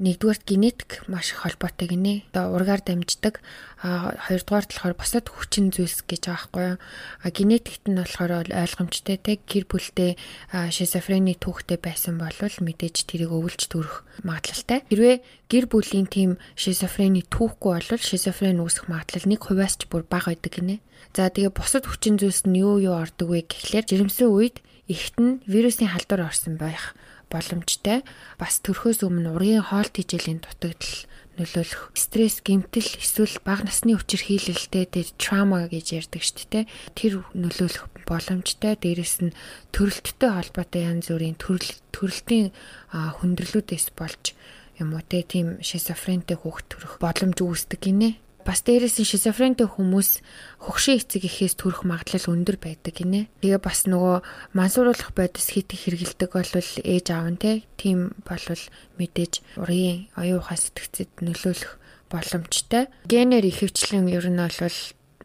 нэгдүгээрт 0.01 0.45
генетик 0.49 1.05
маш 1.09 1.35
их 1.35 1.45
холбоотой 1.45 1.89
гинэ. 1.91 2.25
Одоо 2.33 2.57
ургаар 2.57 2.81
дамждаг. 2.81 3.45
А 3.83 4.17
хоёрдугаарт 4.29 4.73
болохоор 4.73 4.95
босод 4.97 5.29
хүчин 5.29 5.69
зүйлс 5.69 6.07
гэж 6.09 6.33
байгаа 6.33 6.39
байхгүй 6.49 6.65
юу. 6.65 6.79
А 7.21 7.27
генетикт 7.29 7.85
нь 7.91 7.99
болохоор 8.01 8.49
ойлгомжтой 8.49 9.19
те 9.21 9.37
гэр 9.43 9.65
бүлтэй 9.69 10.17
шизофрени 10.49 11.37
түүхтэй 11.37 11.77
байсан 11.77 12.17
бол 12.17 12.33
мэдээж 12.33 12.97
тэрийг 13.05 13.35
өвлж 13.35 13.69
төрөх 13.69 14.07
магадлалтай. 14.25 14.87
Хэрвээ 14.89 15.21
гэр 15.53 15.65
бүлийн 15.69 16.09
тийм 16.09 16.41
шизофрени 16.57 17.27
түүхгүй 17.29 17.73
бол 17.77 18.01
шизофрен 18.01 18.63
үүсэх 18.63 18.89
магадлал 18.89 19.29
1%-аас 19.29 19.75
ч 19.77 19.91
бүр 19.91 20.09
бага 20.09 20.33
байдаг 20.33 20.57
гинэ. 20.57 20.81
За 21.13 21.29
тэгээ 21.29 21.53
бусад 21.53 21.85
хүчин 21.85 22.17
зүйлс 22.17 22.49
нь 22.49 22.63
юу 22.63 22.81
юу 22.81 22.97
ордог 22.97 23.29
вэ 23.29 23.45
гэхлээр 23.45 23.85
жирэмсэн 23.85 24.31
үед 24.31 24.65
ихт 24.89 25.19
нь 25.21 25.43
вирусын 25.47 25.91
халдвар 25.91 26.31
орсон 26.31 26.57
байх 26.57 26.95
боломжтой. 27.33 28.05
Бас 28.37 28.61
төрхөөс 28.61 29.01
өмнө 29.09 29.33
ургийн 29.33 29.65
хоолт 29.65 29.97
хичээлийн 29.97 30.45
дутагдал 30.45 31.09
нөлөөлөх 31.41 31.97
стресс, 31.97 32.45
гэмтэл 32.45 33.01
эсвэл 33.01 33.41
бага 33.41 33.65
насны 33.65 33.97
хүчирхийлэлтэй 33.97 34.85
тэр 34.85 35.09
трама 35.17 35.65
гэж 35.65 36.05
ярьдаг 36.05 36.21
шүү 36.21 36.45
дээ. 36.53 36.65
Тэр 36.93 37.25
нөлөөлөх 37.33 37.89
боломжтой. 38.05 38.77
Дээрэс 38.77 39.25
нь 39.25 39.37
төрөлттэй 39.73 40.29
холбоотой 40.29 40.83
янз 40.85 41.09
бүрийн 41.09 41.41
төрөл 41.41 41.73
төрөлтийн 41.97 42.53
хүндрэлүүдээс 42.93 43.97
болж 43.97 44.37
юм 44.77 44.93
уу 44.93 45.01
те 45.01 45.25
тийм 45.25 45.57
шизофрентэй 45.65 46.37
хүүхд 46.37 46.67
төрөх 46.69 47.01
боломж 47.01 47.41
үүсдэг 47.41 47.81
гинэ. 47.81 48.21
Бас 48.43 48.61
дээрээс 48.67 48.99
нь 48.99 49.09
шизофрентэй 49.09 49.71
хүмүүс 49.71 50.21
хөгшин 50.63 50.99
эцэг 50.99 51.23
ихээс 51.27 51.55
төрөх 51.59 51.87
магадлал 51.87 52.35
өндөр 52.35 52.59
байдаг 52.59 52.95
гинэ. 52.99 53.31
Тэгээ 53.39 53.61
бас 53.63 53.87
нөгөө 53.87 54.23
мансууруулах 54.59 55.15
бодис 55.15 55.55
хит 55.55 55.71
хэрэгэлдэг 55.71 56.31
бол 56.35 56.51
ээж 56.53 57.07
аав 57.15 57.27
нь 57.31 57.41
тийм 57.79 58.19
болвол 58.27 58.65
мэдээж 58.99 59.63
ургийн 59.63 60.11
оюун 60.19 60.43
ухаан 60.43 60.59
сэтгцэд 60.59 61.11
нөлөөлөх 61.23 61.73
боломжтой. 62.11 62.91
Генер 63.07 63.47
ихэвчлэн 63.47 64.11
ер 64.11 64.27
нь 64.27 64.43
бол 64.43 64.79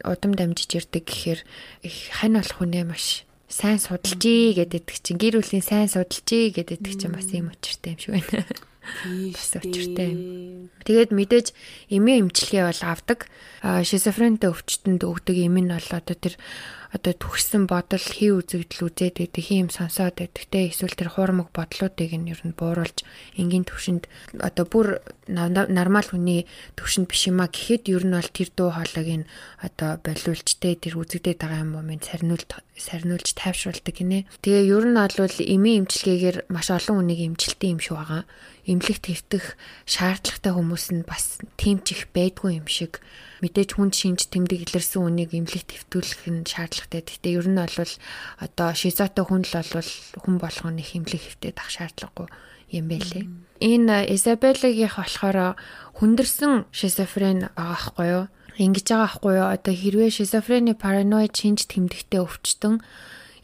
удам 0.04 0.32
дамжиж 0.34 0.78
ирдэг 0.78 1.04
гэхээр 1.04 1.40
хань 2.22 2.38
болох 2.38 2.58
үнэ 2.62 2.86
маш 2.86 3.26
сайн 3.48 3.80
судалжээ 3.80 4.62
гэдэг 4.62 4.84
чинь 5.02 5.18
гэр 5.18 5.40
бүлийн 5.40 5.64
сайн 5.64 5.88
судалжээ 5.88 6.52
гэдэг 6.54 6.78
чинь 6.84 7.16
бас 7.16 7.28
юм 7.32 7.48
учиртай 7.50 7.96
юм 7.96 8.00
шиг 8.00 8.12
байна 8.14 8.44
бас 9.34 9.50
учиртай 9.58 10.06
юм. 10.12 10.22
Тэгээд 10.84 11.10
мэдээж 11.12 11.46
эмээ 11.92 12.24
эмчилгээ 12.24 12.64
бол 12.68 12.82
авдаг. 12.84 13.28
Шизофрентэй 13.62 14.48
өвчтөнд 14.50 15.02
өгдөг 15.04 15.36
эм 15.36 15.56
нь 15.60 15.72
бол 15.72 15.90
одоо 15.92 16.16
тэр 16.16 16.34
одоо 16.88 17.12
төгссөн 17.12 17.68
бодол 17.68 18.00
хий 18.00 18.32
үзэгдэл 18.32 18.88
үзээд 18.88 19.16
байдаг, 19.20 19.44
хийм 19.44 19.68
сонсоод 19.68 20.16
байдаг 20.16 20.44
те 20.48 20.72
эсвэл 20.72 20.96
тэр 20.96 21.12
хуурмаг 21.12 21.52
бодлуудыг 21.52 22.16
нь 22.16 22.32
ер 22.32 22.40
нь 22.40 22.56
бууруулж 22.56 23.04
энгийн 23.36 23.68
төвшөнд 23.68 24.08
одоо 24.40 24.64
бүр 24.64 25.04
нормал 25.28 26.08
хүний 26.08 26.48
төвшөнд 26.80 27.12
биш 27.12 27.28
юма 27.28 27.52
гэхэд 27.52 27.92
ер 27.92 28.08
нь 28.08 28.16
бол 28.16 28.30
тэр 28.32 28.48
дуу 28.56 28.70
хоолойг 28.72 29.08
нь 29.20 29.28
одоо 29.60 30.00
болиулж 30.00 30.48
те 30.56 30.80
тэр 30.80 30.96
үзэгдээд 30.96 31.44
байгаа 31.44 31.60
юм 31.68 31.76
минь 31.84 32.00
сарниулж 32.00 32.48
сарниулж 32.72 33.36
тайвшруулдаг 33.36 33.92
гинэ. 33.92 34.24
Тэгээ 34.40 34.72
ер 34.72 34.84
нь 34.88 34.96
бол 34.96 35.36
эмийн 35.44 35.84
эмчилгээгээр 35.84 36.48
маш 36.48 36.72
олон 36.72 37.04
хүнийг 37.04 37.20
эмчилдэг 37.36 37.68
юм 37.68 37.80
шиг 37.84 38.00
байгаа. 38.00 38.24
Эмнэлэгт 38.64 39.04
хэвтэх 39.08 39.44
шаардлагатай 39.84 40.52
хүмүүс 40.56 40.84
нь 40.96 41.04
бас 41.04 41.36
тийм 41.60 41.84
ч 41.84 41.92
их 41.92 42.08
байдгүй 42.16 42.56
юм 42.56 42.68
шиг 42.68 43.04
мэдээж 43.42 43.70
хүнд 43.78 43.94
шинж 43.94 44.20
тэмдэг 44.30 44.68
илэрсэн 44.68 45.02
үнийг 45.04 45.30
эмнэлэгт 45.34 45.70
хэвтүүлэх 45.70 46.22
нь 46.30 46.48
шаардлагатай. 46.48 47.02
Гэхдээ 47.06 47.36
ер 47.38 47.46
нь 47.46 47.58
бол 47.58 47.92
одоо 48.42 48.68
шизотой 48.74 49.24
хүн 49.26 49.42
л 49.46 49.54
бол 49.54 49.90
хүн 50.22 50.36
болгоны 50.42 50.82
хэмлэг 50.82 51.22
хэвтээд 51.22 51.56
ах 51.58 51.70
шаардлагагүй 51.70 52.28
юм 52.74 52.86
байлээ. 52.90 53.24
Энэ 53.64 54.12
Изабеллагийнх 54.12 54.96
болохоор 54.98 55.56
хүндэрсэн 55.98 56.68
шизофрен 56.70 57.48
байгаа 57.56 57.80
хгүй 57.80 58.08
юу? 58.12 58.24
Ингэж 58.58 58.86
байгаа 58.90 59.10
хгүй 59.14 59.34
юу? 59.38 59.48
Одоо 59.54 59.74
хэрвээ 59.74 60.10
шизофрени 60.12 60.74
параноид 60.74 61.34
шинж 61.34 61.70
тэмдэгтээ 61.70 62.20
өвчтөн 62.22 62.82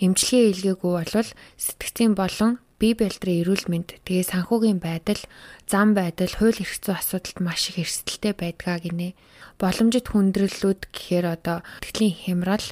эмчилгээ 0.02 0.50
илгээгүй 0.52 0.92
бол 0.92 1.28
сэтгцийн 1.56 2.12
болон 2.18 2.58
бие 2.78 2.94
бэлтрийн 2.98 3.46
эрүүл 3.46 3.66
мэнд 3.70 4.02
тэгээ 4.04 4.28
санхүүгийн 4.34 4.82
байдал, 4.82 5.22
зам 5.70 5.94
байдал, 5.94 6.28
хууль 6.28 6.58
эрх 6.58 6.74
зүйн 6.82 6.98
асуудалд 6.98 7.38
маш 7.40 7.70
их 7.70 7.80
эрсдэлтэй 7.80 8.34
байдгаа 8.34 8.82
гинэ 8.82 9.14
боломжит 9.60 10.06
хүндрэлүүд 10.10 10.80
гэхээр 10.92 11.26
одоо 11.34 11.58
тэтгэлийн 11.82 12.16
хямрал 12.22 12.66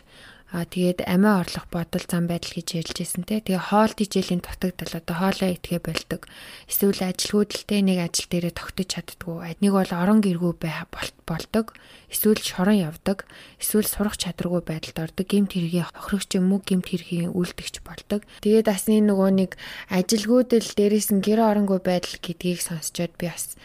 А 0.53 0.68
тэгээд 0.68 1.09
амиа 1.09 1.40
орлох 1.40 1.64
бодол 1.73 2.05
зам 2.05 2.29
байдал 2.29 2.53
гэж 2.53 2.85
ярьж 2.85 2.92
байсан 3.01 3.25
те. 3.25 3.40
Тэгээ 3.40 3.73
хоол 3.73 3.88
тижээлийн 3.97 4.45
дутагдал 4.45 5.01
одоо 5.01 5.16
хоолоо 5.16 5.49
итгэ 5.49 5.81
болдог. 5.81 6.29
Эсвэл 6.68 7.01
ажилгүйдэлтэй 7.09 7.81
нэг 7.81 7.99
ажил 8.05 8.29
дээрээ 8.29 8.61
тогтож 8.61 8.88
чаддгүй. 8.92 9.57
Нэг 9.64 9.73
бол 9.73 9.92
орон 9.97 10.21
гэргүй 10.21 10.53
болдог. 11.25 11.73
Эсвэл 12.12 12.45
шорон 12.45 12.85
явдаг. 12.85 13.25
Эсвэл 13.57 13.88
сурах 13.88 14.21
чадваргүй 14.21 14.61
байдалд 14.61 15.01
ордог. 15.01 15.25
Гемт 15.25 15.57
хэргийн 15.57 15.88
хохирогч 15.88 16.37
юм 16.37 16.53
уу 16.53 16.61
гемт 16.61 16.85
хэргийн 16.85 17.33
үлдэгч 17.33 17.81
болдог. 17.81 18.21
Тэгээд 18.45 18.68
бас 18.68 18.85
нөгөө 18.92 19.31
нэг 19.33 19.57
ажилгүйдэл 19.88 20.68
дээрээс 20.77 21.16
нь 21.16 21.25
гэр 21.25 21.40
оронгүй 21.49 21.81
байдал 21.81 22.21
гэдгийг 22.21 22.61
сонсчоод 22.61 23.16
би 23.16 23.33
бас 23.33 23.57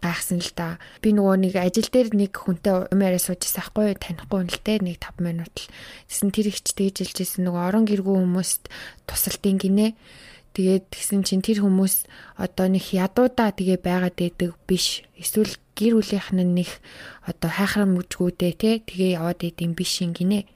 гайхсан 0.00 0.40
л 0.40 0.52
да. 0.56 0.78
Би 1.04 1.12
нөгөө 1.12 1.36
нэг 1.44 1.54
ажил 1.60 1.88
дээр 1.90 2.14
нэг 2.14 2.32
хүнтэй 2.32 2.90
умаараа 2.90 3.20
суужсан 3.20 3.62
ахгүй 3.62 3.94
танихгүй 3.98 4.48
дээ 4.64 4.78
нэг 4.82 4.96
5 5.02 5.20
минут 5.22 5.54
л. 5.54 5.70
Тэсэн 6.08 6.32
тэр 6.32 6.50
ихч 6.50 6.72
тэгж 6.72 7.04
хэлжсэн 7.04 7.44
нөгөө 7.46 7.62
орон 7.68 7.84
гэргүй 7.84 8.16
хүмүүст 8.16 8.70
тусалдیں۔ 9.04 9.58
гинэ. 9.58 9.98
Тэгээд 10.54 10.84
тэгсэн 10.90 11.22
чинь 11.22 11.44
тэр 11.44 11.62
хүмүүс 11.62 12.08
одоо 12.34 12.66
нэг 12.66 12.90
ядуудаа 12.90 13.54
тэгээ 13.54 13.78
байгаад 13.78 14.16
байдаг 14.18 14.58
биш. 14.66 15.06
Эсвэл 15.14 15.54
гэр 15.78 16.02
бүлийнх 16.02 16.30
нь 16.34 16.62
нэг 16.62 16.70
одоо 17.22 17.50
хайхрам 17.52 17.94
мүжгүүдээ 17.94 18.52
те 18.58 18.70
тэгээ 18.82 19.22
яваад 19.22 19.46
идэм 19.46 19.78
биш 19.78 20.02
юм 20.02 20.16
гинэ. 20.16 20.50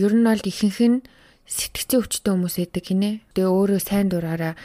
Ер 0.00 0.12
нь 0.16 0.24
бол 0.24 0.40
ихэнх 0.40 0.80
нь 0.80 1.04
сэтгцэн 1.52 2.00
өвчтөн 2.00 2.32
хүмүүс 2.40 2.56
эдэг 2.64 2.84
гинэ. 2.88 3.20
Тэгээ 3.36 3.52
өөрөө 3.52 3.80
сайн 3.84 4.08
дураараа 4.08 4.56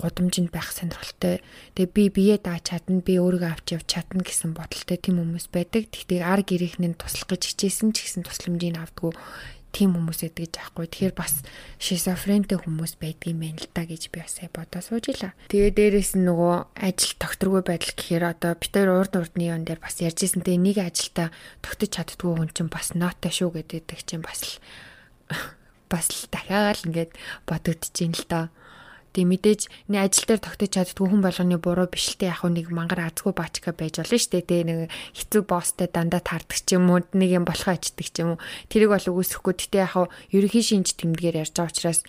гудамжинд 0.00 0.48
байх 0.48 0.72
сонирхолтой. 0.72 1.44
Тэгээ 1.76 1.92
би 1.92 2.04
бие 2.08 2.36
дааж 2.40 2.72
чадна, 2.72 3.04
би 3.04 3.20
өөрийгөө 3.20 3.50
авч 3.52 3.76
явж 3.76 3.86
чадна 3.86 4.24
гэсэн 4.24 4.56
бодолтой 4.56 4.96
тийм 4.96 5.20
хүмүүс 5.20 5.52
байдаг. 5.52 5.92
Тэгтээ 5.92 6.24
ар 6.24 6.40
гэрийнхний 6.40 6.96
туслах 6.96 7.36
гэж 7.36 7.52
хичээсэн 7.52 7.92
ч 7.92 8.08
гэсэн 8.08 8.24
тусламжийг 8.24 8.80
авдаггүй 8.80 9.12
тийм 9.70 9.94
хүмүүс 9.94 10.26
эдэг 10.26 10.50
гэж 10.50 10.54
аахгүй. 10.58 10.86
Тэгэхээр 10.90 11.14
бас 11.14 11.46
шизофрентэй 11.78 12.58
хүмүүс 12.58 12.98
байдгийн 12.98 13.38
мэн 13.38 13.56
л 13.62 13.70
та 13.70 13.86
гэж 13.86 14.10
би 14.10 14.18
бас 14.22 14.42
бодоо 14.50 14.82
суужила. 14.82 15.34
Тэгээ 15.46 15.70
дээрэс 15.78 16.18
нь 16.18 16.26
нөгөө 16.26 16.74
ажил 16.74 17.14
тогтворгүй 17.22 17.62
байдал 17.62 17.94
гэхээр 17.94 18.24
одоо 18.26 18.52
бид 18.58 18.72
хоёр 18.74 18.90
урд 18.98 19.14
урдны 19.14 19.44
юм 19.46 19.62
дээр 19.62 19.78
бас 19.78 20.02
ярьжсэн. 20.02 20.42
Тэгээ 20.42 20.58
нэг 20.58 20.76
ажилдаа 20.82 21.28
тогтож 21.62 21.90
чаддгүй 21.94 22.30
хүн 22.34 22.50
чинь 22.50 22.70
бас 22.70 22.98
нотой 22.98 23.30
шүү 23.30 23.62
гэдэг 23.62 24.02
чинь 24.02 24.26
бас 24.26 24.42
л 24.42 24.52
бас 25.90 26.06
л 26.14 26.30
дахиад 26.30 26.78
л 26.78 26.86
ингээд 26.88 27.12
бодогдчихээн 27.50 28.14
л 28.14 28.26
доо. 28.30 28.46
Тэг 29.10 29.26
мэдээж 29.26 29.90
нэг 29.90 30.06
ажил 30.06 30.26
дээр 30.30 30.38
тогтож 30.38 30.70
чаддгүй 30.70 31.10
хүн 31.10 31.18
болгоны 31.18 31.58
буруу 31.58 31.90
биш 31.90 32.14
л 32.14 32.18
те 32.22 32.30
яг 32.30 32.46
нэг 32.46 32.70
мангар 32.70 33.10
азгүй 33.10 33.34
баачка 33.34 33.74
байж 33.74 33.98
болно 33.98 34.14
шүү 34.14 34.38
дээ. 34.38 34.46
Тэг 34.46 34.62
нэг 34.70 34.78
хэцүү 35.18 35.42
босстой 35.50 35.90
дандаа 35.90 36.22
таардаг 36.22 36.54
ч 36.62 36.78
юм 36.78 36.94
уу 36.94 37.02
нэг 37.18 37.30
юм 37.34 37.42
болохоо 37.42 37.74
ичдэг 37.74 38.06
ч 38.06 38.22
юм 38.22 38.38
уу. 38.38 38.42
Тэрийг 38.70 38.94
бол 38.94 39.10
үгүйсэхгүй. 39.10 39.54
Гэтэ 39.58 39.82
яг 39.82 40.14
ерөнхий 40.30 40.62
шинж 40.62 40.94
тэмдгээр 40.94 41.42
ярьж 41.42 41.58
байгаа 41.58 41.74
учраас 41.74 42.00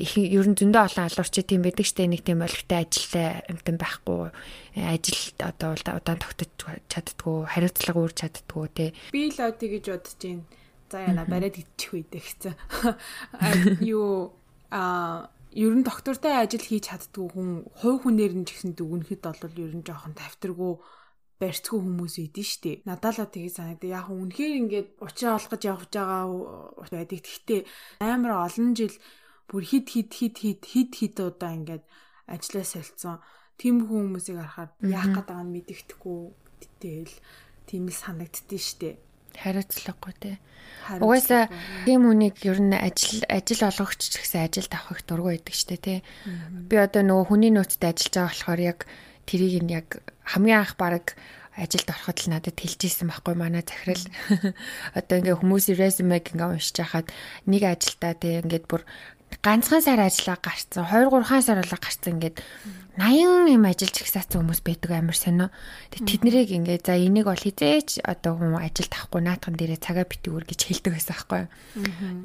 их 0.00 0.12
ерөн 0.16 0.56
зөндөө 0.56 0.82
олон 0.88 1.04
алуурчид 1.04 1.46
тийм 1.52 1.60
байдаг 1.68 1.84
шүү 1.84 1.96
дээ. 2.00 2.12
Нэг 2.16 2.22
тийм 2.24 2.40
олигтой 2.40 2.80
ажилтай 2.80 3.28
амтан 3.52 3.76
байхгүй 3.76 4.20
ажил 4.72 5.20
одоо 5.36 5.76
удаан 5.76 6.16
тогтож 6.16 6.48
чаддгүй 6.88 7.36
хариуцлага 7.44 8.00
үүрч 8.00 8.16
чаддгүй 8.24 8.66
те. 8.72 8.96
Би 9.12 9.28
л 9.28 9.36
одоо 9.36 9.68
гэж 9.68 9.84
бодож 9.84 10.16
байна 10.16 10.48
За 10.92 11.00
яна 11.00 11.24
бариад 11.24 11.56
идчих 11.56 11.96
үед 11.96 12.12
гэсэн. 12.12 12.52
Юу 13.80 14.36
а 14.68 15.32
ер 15.56 15.72
нь 15.72 15.88
доктортой 15.88 16.36
ажил 16.36 16.60
хийж 16.60 16.92
чаддгүй 16.92 17.32
хүн 17.32 17.48
хувь 17.80 18.04
хүнээр 18.04 18.36
нь 18.36 18.44
ч 18.44 18.52
гэсэн 18.60 18.76
дүгнэхэд 18.76 19.24
бол 19.24 19.56
ер 19.56 19.72
нь 19.72 19.86
жоохон 19.88 20.12
тавтаргүй 20.12 20.84
барьцгүй 21.40 21.80
хүмүүс 21.80 22.14
идэв 22.28 22.44
штэ. 22.44 22.84
Надад 22.84 23.16
л 23.16 23.24
тэгээ 23.24 23.56
санагдав. 23.56 23.88
Яг 23.88 24.06
үнэхээр 24.12 24.52
ингээд 24.60 24.88
учраа 25.00 25.40
олгож 25.40 25.62
явж 25.64 25.88
байгаа 25.96 26.28
байдаг. 26.92 27.20
Гэхдээ 27.24 27.60
амар 28.04 28.32
олон 28.44 28.76
жил 28.76 28.92
бүр 29.48 29.64
хид 29.64 29.88
хид 29.88 30.12
хид 30.12 30.36
хид 30.36 30.60
хид 30.60 30.92
хид 30.92 31.16
удаа 31.24 31.56
ингээд 31.56 31.84
ажиллаа 32.28 32.66
солилцсон. 32.68 33.16
Тим 33.56 33.88
хүмүүсийг 33.88 34.44
харахад 34.44 34.76
яах 34.84 35.08
гээд 35.08 35.24
байгааг 35.24 35.48
нь 35.48 35.54
мэддэхгүй. 35.56 36.20
Тэгэл 36.84 37.16
тийм 37.64 37.88
л 37.88 37.96
санагддээ 37.96 38.60
штэ 38.60 38.90
хариуцлагагүй 39.38 40.14
те. 40.20 40.32
Угаасаа 40.98 41.46
тийм 41.86 42.10
хүнийг 42.10 42.42
ер 42.42 42.58
нь 42.58 42.74
ажил 42.74 43.22
ажил 43.30 43.62
олгогч 43.70 44.18
гэсэн 44.18 44.50
ажилд 44.50 44.72
авах 44.74 44.98
их 44.98 45.06
дургүй 45.06 45.38
байдаг 45.38 45.54
штэ 45.54 45.76
те. 45.78 45.94
Би 46.68 46.76
одоо 46.76 47.06
нөгөө 47.06 47.28
хүний 47.30 47.52
нөөцтэй 47.54 47.94
ажиллаж 47.94 48.14
байгаа 48.14 48.30
болохоор 48.34 48.60
яг 48.60 48.78
тэрийг 49.26 49.62
нь 49.62 49.72
яг 49.72 49.88
хамгийн 50.26 50.58
анх 50.66 50.74
баг 50.74 51.14
ажилд 51.56 51.88
ороход 51.92 52.18
л 52.24 52.32
надад 52.32 52.56
хэлжсэн 52.56 53.08
байхгүй 53.12 53.34
манай 53.36 53.62
захирал. 53.62 54.06
Одоо 54.98 55.16
ингээ 55.20 55.36
хүмүүсийн 55.36 55.78
резюмег 55.78 56.32
ингээ 56.32 56.48
уншиж 56.48 56.76
хахад 56.80 57.12
нэг 57.44 57.62
ажилдаа 57.68 58.16
тий 58.16 58.40
ингээд 58.40 58.64
бүр 58.66 58.82
ганцхан 59.40 59.80
сар 59.80 60.00
ажиллаа 60.04 60.36
гарцсан 60.36 60.84
2 60.84 61.08
3 61.08 61.40
сар 61.40 61.58
болоо 61.64 61.80
гарцсан 61.80 62.20
ингээд 62.20 62.36
80 63.00 63.48
юм 63.56 63.64
ажиллаж 63.64 63.96
ихсаацсан 64.04 64.44
хүмүүс 64.44 64.60
байдаг 64.60 64.90
амар 64.92 65.16
сонио. 65.16 65.48
Тэгээ 65.88 66.08
тэднэрийг 66.12 66.50
ингээд 66.52 66.84
за 66.84 67.00
энийг 67.00 67.24
бол 67.24 67.40
хизээч 67.40 68.04
одоо 68.04 68.36
хүн 68.36 68.60
ажилд 68.60 68.92
авахгүй 68.92 69.22
наатхан 69.24 69.56
дээрээ 69.56 69.80
цагаа 69.80 70.04
битгүүр 70.04 70.44
гэж 70.44 70.60
хэлдэг 70.68 70.92
байсан 70.92 71.16
байхгүй. 71.16 71.42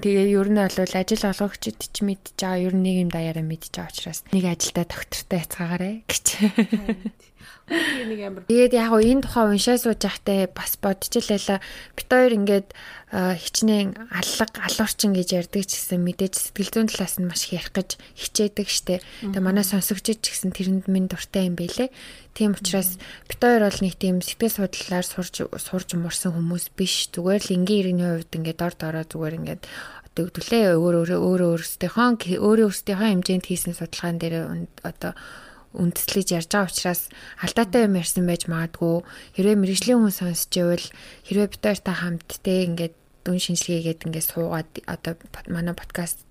Тэгээ 0.04 0.36
ер 0.36 0.50
нь 0.52 0.60
бол 0.60 0.76
ажил 1.00 1.24
олгогчд 1.24 1.80
ч 1.80 1.96
мэдж 2.04 2.36
байгаа 2.36 2.60
ер 2.67 2.76
нь 2.76 2.84
нэг 2.84 2.96
юм 3.08 3.10
даяараа 3.15 3.48
мэдж 3.48 3.72
байгаа 3.80 3.91
учраас 3.96 4.20
нэг 4.36 4.43
ажилдаа 4.43 4.86
доктортой 4.91 5.39
яцгаагаарэ 5.39 5.91
гэж. 6.04 6.26
Нэг 7.68 8.20
амар. 8.24 8.44
Тэгээд 8.48 8.74
яг 8.80 8.90
гоо 8.96 9.04
энэ 9.04 9.24
тухай 9.28 9.46
уншаа 9.52 9.76
сууж 9.76 10.00
байхдаа 10.00 10.48
бас 10.56 10.80
бодчихлаа. 10.80 11.60
Бит 12.00 12.08
хоёр 12.08 12.34
ингээд 12.40 12.72
хичнээн 13.12 14.12
аллаг 14.12 14.52
алуурчин 14.56 15.12
гэж 15.12 15.28
ярьдаг 15.36 15.64
ч 15.68 15.76
гэсэн 15.76 16.00
мэдээж 16.00 16.34
сэтгэл 16.36 16.72
зүйн 16.72 16.88
талаас 16.88 17.20
нь 17.20 17.28
маш 17.28 17.48
их 17.48 17.60
ярих 17.60 17.72
гэж 17.76 17.90
хичээдэг 18.16 18.68
штэ. 18.72 19.04
Тэгээ 19.24 19.44
манай 19.44 19.68
сонсогчид 19.68 20.24
ч 20.24 20.32
гэсэн 20.32 20.56
тэрэнд 20.56 20.88
минь 20.88 21.12
дуртай 21.12 21.52
юм 21.52 21.60
бэлээ. 21.60 21.92
Тийм 22.36 22.56
учраас 22.56 22.96
бит 23.28 23.40
хоёр 23.44 23.68
бол 23.68 23.80
нэг 23.84 23.96
тийм 24.00 24.24
сэтгэл 24.24 24.64
судлалаар 24.64 25.08
сурж 25.08 25.36
сурж 25.52 25.90
мурсан 26.00 26.36
хүмүүс 26.36 26.72
биш. 26.76 27.12
Зүгээр 27.12 27.44
л 27.48 27.56
энгийн 27.64 27.80
иргэний 27.84 28.08
хувьд 28.16 28.32
ингээд 28.32 28.60
дор 28.60 28.76
дороо 28.80 29.04
зүгээр 29.04 29.40
ингээд 29.44 29.64
өгдөлээ 30.18 30.76
өөр 30.82 30.96
өөр 31.06 31.12
өөр 31.22 31.42
өөрсдийнхөө 31.54 32.42
өөрөө 32.42 32.68
өөрсдийнхөө 32.68 33.08
хэмжээнд 33.12 33.46
хийсэн 33.46 33.74
судалгаан 33.78 34.18
дээр 34.18 34.36
одоо 34.82 35.14
үндэслэж 35.78 36.28
ярьж 36.34 36.50
байгаа 36.52 36.68
учраас 36.68 37.02
алдаатай 37.40 37.86
юм 37.86 37.96
ярьсан 38.02 38.26
байж 38.26 38.50
магадгүй. 38.50 39.06
Хэрвээ 39.38 39.58
мэрэгжлийн 39.62 40.02
хүн 40.02 40.13
сонсч 40.13 40.52
ивэл 40.58 40.88
хэрвээ 41.30 41.48
бид 41.54 41.63
хоёртай 41.63 41.96
хамт 41.96 42.30
те 42.42 42.66
ингээд 42.66 42.96
дүн 43.28 43.44
шинжилгээгээд 43.44 44.08
ингээд 44.08 44.30
суугаад 44.32 44.72
одоо 44.88 45.20
манай 45.52 45.76
подкаст 45.76 46.24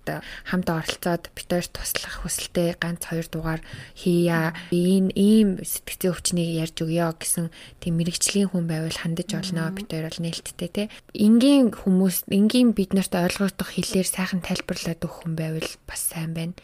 хамт 0.49 0.65
оролцоод 0.65 1.29
хоёр 1.29 1.65
туслах 1.69 2.25
хүсэлтэй 2.25 2.73
ганц 2.81 3.05
хоёр 3.05 3.29
дугаар 3.29 3.61
хийя. 3.93 4.57
Энэ 4.73 5.13
ийм 5.13 5.61
сэтгцэн 5.61 6.09
өвчнийг 6.09 6.49
ярьж 6.57 6.81
өгье 6.81 7.05
гэсэн 7.13 7.53
тийм 7.77 8.01
мэрэгчлийн 8.01 8.49
хүн 8.49 8.65
байвал 8.65 8.97
хандаж 8.97 9.29
олно. 9.37 9.69
Хоёр 9.77 10.09
бол 10.09 10.23
нээлттэй 10.25 10.69
те. 10.73 10.83
Энгийн 11.13 11.69
хүмүүс, 11.69 12.25
энгийн 12.33 12.73
бид 12.73 12.97
нарт 12.97 13.13
ойлгогдох 13.13 13.77
хэлээр 13.77 14.09
сайхан 14.09 14.41
тайлбарлаад 14.41 15.05
өгөх 15.05 15.21
хүн 15.21 15.37
байвал 15.37 15.69
бас 15.85 16.01
сайн 16.09 16.33
байна 16.33 16.57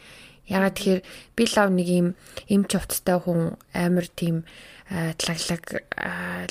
Ягаад 0.48 0.76
тэгэхээр 0.76 1.02
би 1.36 1.44
лав 1.56 1.70
нэг 1.72 1.88
юм 1.88 2.08
эмч 2.52 2.72
хувцтай 2.76 3.18
хүн 3.20 3.56
амар 3.72 4.08
тийм 4.12 4.44
лаглаг 4.92 5.64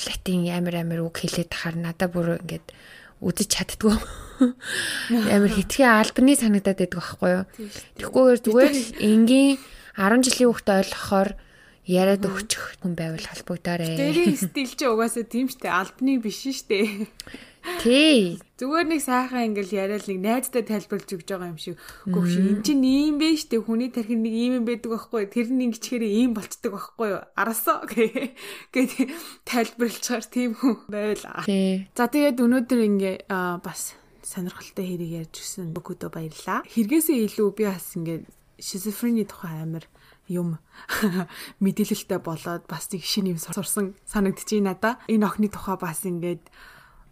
латин 0.09 0.48
амар 0.48 0.74
амар 0.81 1.00
үг 1.05 1.20
хэлээд 1.20 1.52
тахаар 1.52 1.76
надад 1.76 2.12
бүр 2.12 2.40
ингээд 2.40 2.72
үзэж 3.22 3.48
чаддгүй. 3.55 3.94
Амар 5.35 5.52
хитгэн 5.55 6.02
албаны 6.02 6.35
санагдаад 6.35 6.78
байдаг 6.83 6.98
байхгүй 6.98 7.31
юу? 7.31 7.44
Тэгхгүйгээр 8.02 8.40
зүгээр 8.42 8.72
л 8.74 8.87
энгийн 8.98 9.61
10 9.94 10.26
жилийн 10.26 10.48
хүүхдэд 10.50 10.78
ойлгохоор 10.83 11.31
яриад 11.87 12.26
өгчих 12.26 12.83
хүн 12.83 12.98
байвал 12.98 13.22
холбогдоорой. 13.22 13.94
Дээрийн 13.94 14.38
стил 14.40 14.72
чи 14.74 14.87
угаасаа 14.90 15.22
тийм 15.22 15.46
штэ 15.46 15.70
албаны 15.70 16.18
биш 16.18 16.42
штэ. 16.50 17.07
Тий. 17.83 18.38
Зүгээр 18.59 18.87
нэг 18.90 19.01
сайхан 19.03 19.55
ингээл 19.55 19.75
яриад 19.75 20.07
нэг 20.11 20.18
найзтай 20.18 20.62
тайлбарлаж 20.66 21.11
өгч 21.14 21.29
байгаа 21.31 21.51
юм 21.55 21.59
шиг. 21.59 21.79
Шиг 22.07 22.46
эн 22.46 22.62
чинь 22.66 22.83
ийм 22.83 23.16
бэ 23.22 23.38
штэ 23.38 23.62
хүний 23.62 23.90
тархин 23.90 24.22
нэг 24.22 24.35
ийм 24.35 24.53
юм 24.62 24.64
байдаг 24.66 24.90
байхгүй. 24.90 25.31
Тэр 25.31 25.51
нь 25.51 25.70
ингэчээр 25.70 26.03
ийм 26.07 26.35
болцдог 26.35 26.75
байхгүй 26.75 27.09
юу? 27.14 27.22
Арасаа 27.38 27.87
гэд 28.75 28.90
тайлбарлачаар 29.46 30.27
тийм 30.27 30.59
хүн 30.59 30.79
байвал. 30.90 31.46
Тий. 31.46 31.87
За 31.94 32.11
тэгээд 32.11 32.42
өнөөдөр 32.42 32.81
ингээ 32.87 33.16
бас 33.62 33.94
сонирхолтой 34.22 34.87
хэрэг 34.87 35.11
ярьж 35.27 35.35
өгсөн 35.42 35.75
бүгдөө 35.75 36.11
баярлаа. 36.11 36.62
Хэрэгээсээ 36.66 37.31
илүү 37.31 37.48
би 37.55 37.64
бас 37.66 37.94
ингээ 37.98 38.27
шизофрени 38.62 39.27
тухай 39.27 39.59
амар 39.62 39.87
юм 40.31 40.59
мэдээлэлтэй 41.62 42.20
болоод 42.22 42.64
бас 42.70 42.87
нэг 42.94 43.03
шинэ 43.03 43.35
юм 43.35 43.40
сурсан 43.42 43.98
санагдчихээн 44.07 44.70
надаа. 44.70 45.03
Энэ 45.11 45.27
охины 45.27 45.48
тухай 45.51 45.77
бас 45.77 46.07
ингээд 46.07 46.46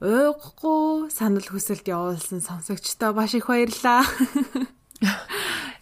ойгохгүй 0.01 1.13
санал 1.13 1.45
хүсэлт 1.45 1.85
явуулсан 1.85 2.41
сонсогчтой 2.41 3.13
баш 3.13 3.37
их 3.37 3.53
баярлаа. 3.53 4.01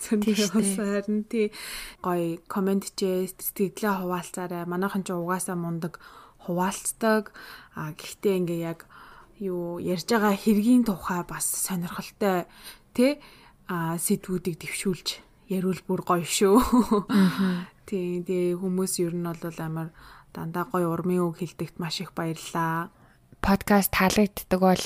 Харин 0.03 1.23
тий 1.31 1.55
гоё 2.03 2.43
комент 2.51 2.91
чээ 2.99 3.31
сэтгэлээ 3.31 4.03
хуваалцаарай. 4.03 4.67
Манайхан 4.67 5.07
ч 5.07 5.15
угаасаа 5.15 5.55
мундаг 5.55 6.03
хуваалцдаг. 6.43 7.31
А 7.79 7.95
гэхдээ 7.95 8.39
ингээ 8.43 8.61
яг 8.67 8.91
юу 9.39 9.79
ярьж 9.79 10.11
байгаа 10.11 10.35
хэргийн 10.35 10.83
тухай 10.83 11.23
бас 11.23 11.47
сонирхолтой 11.47 12.51
тий 12.97 13.23
а 13.71 13.95
сэдвүүдийг 14.03 14.59
дэвшүүлж 14.59 15.23
яривал 15.47 15.83
бүр 15.87 16.03
гоё 16.03 16.27
шүү. 16.27 16.59
Тий, 17.89 18.21
тэгээ 18.27 18.59
хүмүүс 18.59 18.99
ер 19.01 19.15
нь 19.15 19.31
бол 19.31 19.59
амар 19.63 19.95
дандаа 20.35 20.67
гоё 20.67 20.91
урмын 20.91 21.25
үг 21.25 21.39
хэлдэгт 21.41 21.79
маш 21.79 22.03
их 22.03 22.13
баярлаа 22.13 22.91
подкаст 23.41 23.95
таалагддаг 23.95 24.61
бол 24.61 24.85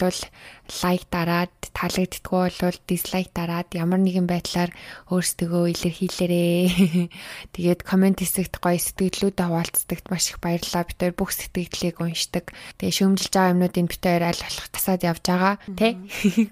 лайк 0.83 1.05
дараад 1.11 1.53
таалагддаггүй 1.73 2.51
бол 2.61 2.79
дизлайк 2.87 3.29
дараад 3.35 3.69
ямар 3.73 4.01
нэгэн 4.01 4.29
байдлаар 4.29 4.71
өөрсдөө 5.09 5.73
илэрхийлээрээ. 5.73 7.09
Тэгээд 7.57 7.81
комент 7.83 8.21
хэсэгт 8.21 8.61
гоё 8.61 8.79
сэтгэлдээ 8.79 9.49
хуваалцдагт 9.49 10.07
маш 10.12 10.31
их 10.31 10.38
баярлалаа. 10.38 10.85
Бид 10.85 10.99
хоёр 11.01 11.15
бүх 11.17 11.31
сэтгэлдлийг 11.33 11.97
уншдаг. 11.99 12.53
Тэгээд 12.77 12.99
шөмжилж 12.99 13.33
байгаа 13.33 13.53
юмнуудыг 13.57 13.87
бид 13.88 14.03
хоёр 14.05 14.25
аль 14.29 14.43
болох 14.45 14.69
тасаад 14.71 15.03
явж 15.03 15.25
байгаа 15.25 15.55
тий. 15.81 15.93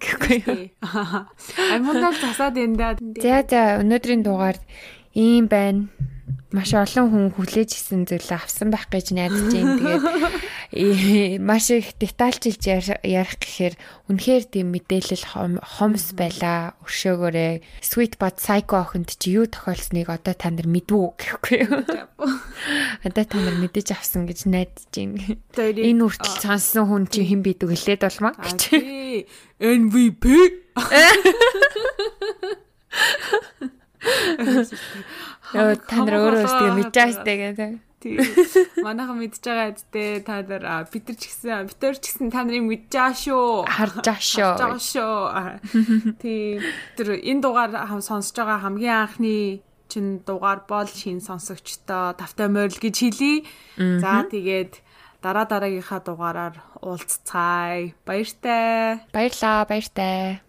Гэхгүй 0.00 0.38
юу. 0.44 0.60
Амьдаа 0.82 2.12
тасаад 2.16 2.56
энэ 2.56 2.76
даа. 2.76 2.92
За 3.20 3.44
за 3.44 3.60
өнөөдрийн 3.84 4.24
дугаар 4.24 4.58
ийм 5.14 5.46
байна 5.46 5.88
маш 6.50 6.74
олон 6.74 7.06
хүн 7.14 7.26
хүлээж 7.38 7.78
исэн 7.78 8.10
зүйлээ 8.10 8.42
авсан 8.42 8.74
байх 8.74 8.90
гэж 8.90 9.14
найдаж 9.14 9.54
байна. 9.54 10.34
Тэгээд 10.74 11.38
маш 11.46 11.70
их 11.70 11.94
детальчилж 11.94 12.90
ярих 13.06 13.38
гэхээр 13.38 13.74
үнэхээр 14.10 14.44
тийм 14.50 14.74
мэдээлэл 14.74 15.30
хомс 15.62 16.10
байла. 16.18 16.74
Өршөөгөөрэй. 16.82 17.62
Sweet 17.86 18.18
but 18.18 18.42
psycho 18.42 18.82
охинд 18.82 19.14
чи 19.14 19.38
юу 19.38 19.46
тохиолсныг 19.46 20.10
одоо 20.10 20.34
та 20.34 20.50
нар 20.50 20.66
мэдвүү 20.66 21.06
гэхгүй 21.22 21.70
юу? 21.70 21.86
Одоо 23.06 23.24
та 23.24 23.38
нар 23.38 23.62
мэдэж 23.62 23.94
авсан 23.94 24.26
гэж 24.26 24.50
найдаж 24.50 24.90
байна. 24.90 25.38
Энэ 25.54 26.02
үртэл 26.02 26.42
сонссон 26.42 26.90
хүн 26.90 27.06
чи 27.06 27.30
хэн 27.30 27.46
бидэг 27.46 27.70
хэлээд 27.70 28.10
болмаа 28.10 28.34
гэж. 28.34 28.74
MVP 29.60 30.24
Яа 35.54 35.74
та 35.74 35.96
нар 36.06 36.16
өөрөө 36.20 36.42
өөртөө 36.46 36.70
мэдж 36.78 36.94
байгаа 36.96 37.52
гэдэг. 37.54 37.72
Тийм. 38.00 38.16
Манайхан 38.80 39.16
мэдж 39.20 39.36
байгаа 39.44 39.76
үсттэй 39.76 40.24
та 40.24 40.40
нар 40.40 40.64
нар 40.64 40.86
ч 40.88 41.22
гэсэн 41.28 41.68
нар 41.68 41.96
ч 42.00 42.04
гэсэн 42.08 42.32
та 42.32 42.48
нарыг 42.48 42.64
мэдж 42.64 42.88
байгаа 42.88 43.12
шүү. 43.12 43.48
Харж 43.68 43.94
байгаа 44.00 44.24
шүү. 44.24 44.52
Харж 44.56 44.60
байгаа 44.64 44.80
шүү. 44.80 46.16
Тийм. 46.24 46.64
Тэр 46.96 47.08
энэ 47.20 47.42
дугаар 47.44 47.70
сонсож 48.00 48.32
байгаа 48.40 48.64
хамгийн 48.64 48.96
анхны 49.04 49.60
чин 49.92 50.24
дугаар 50.24 50.64
бол 50.64 50.88
шин 50.88 51.20
сонсогчтой 51.20 52.16
тавтай 52.16 52.48
морил 52.48 52.78
гэж 52.80 52.96
хэлье. 53.04 53.44
За 53.76 54.24
тэгээд 54.24 54.80
дараа 55.20 55.44
дараагийнхаа 55.44 56.00
дугаараар 56.00 56.56
уулзцаая. 56.80 57.92
Баяртай. 58.08 59.04
Баярлаа, 59.12 59.68
баяртай. 59.68 60.40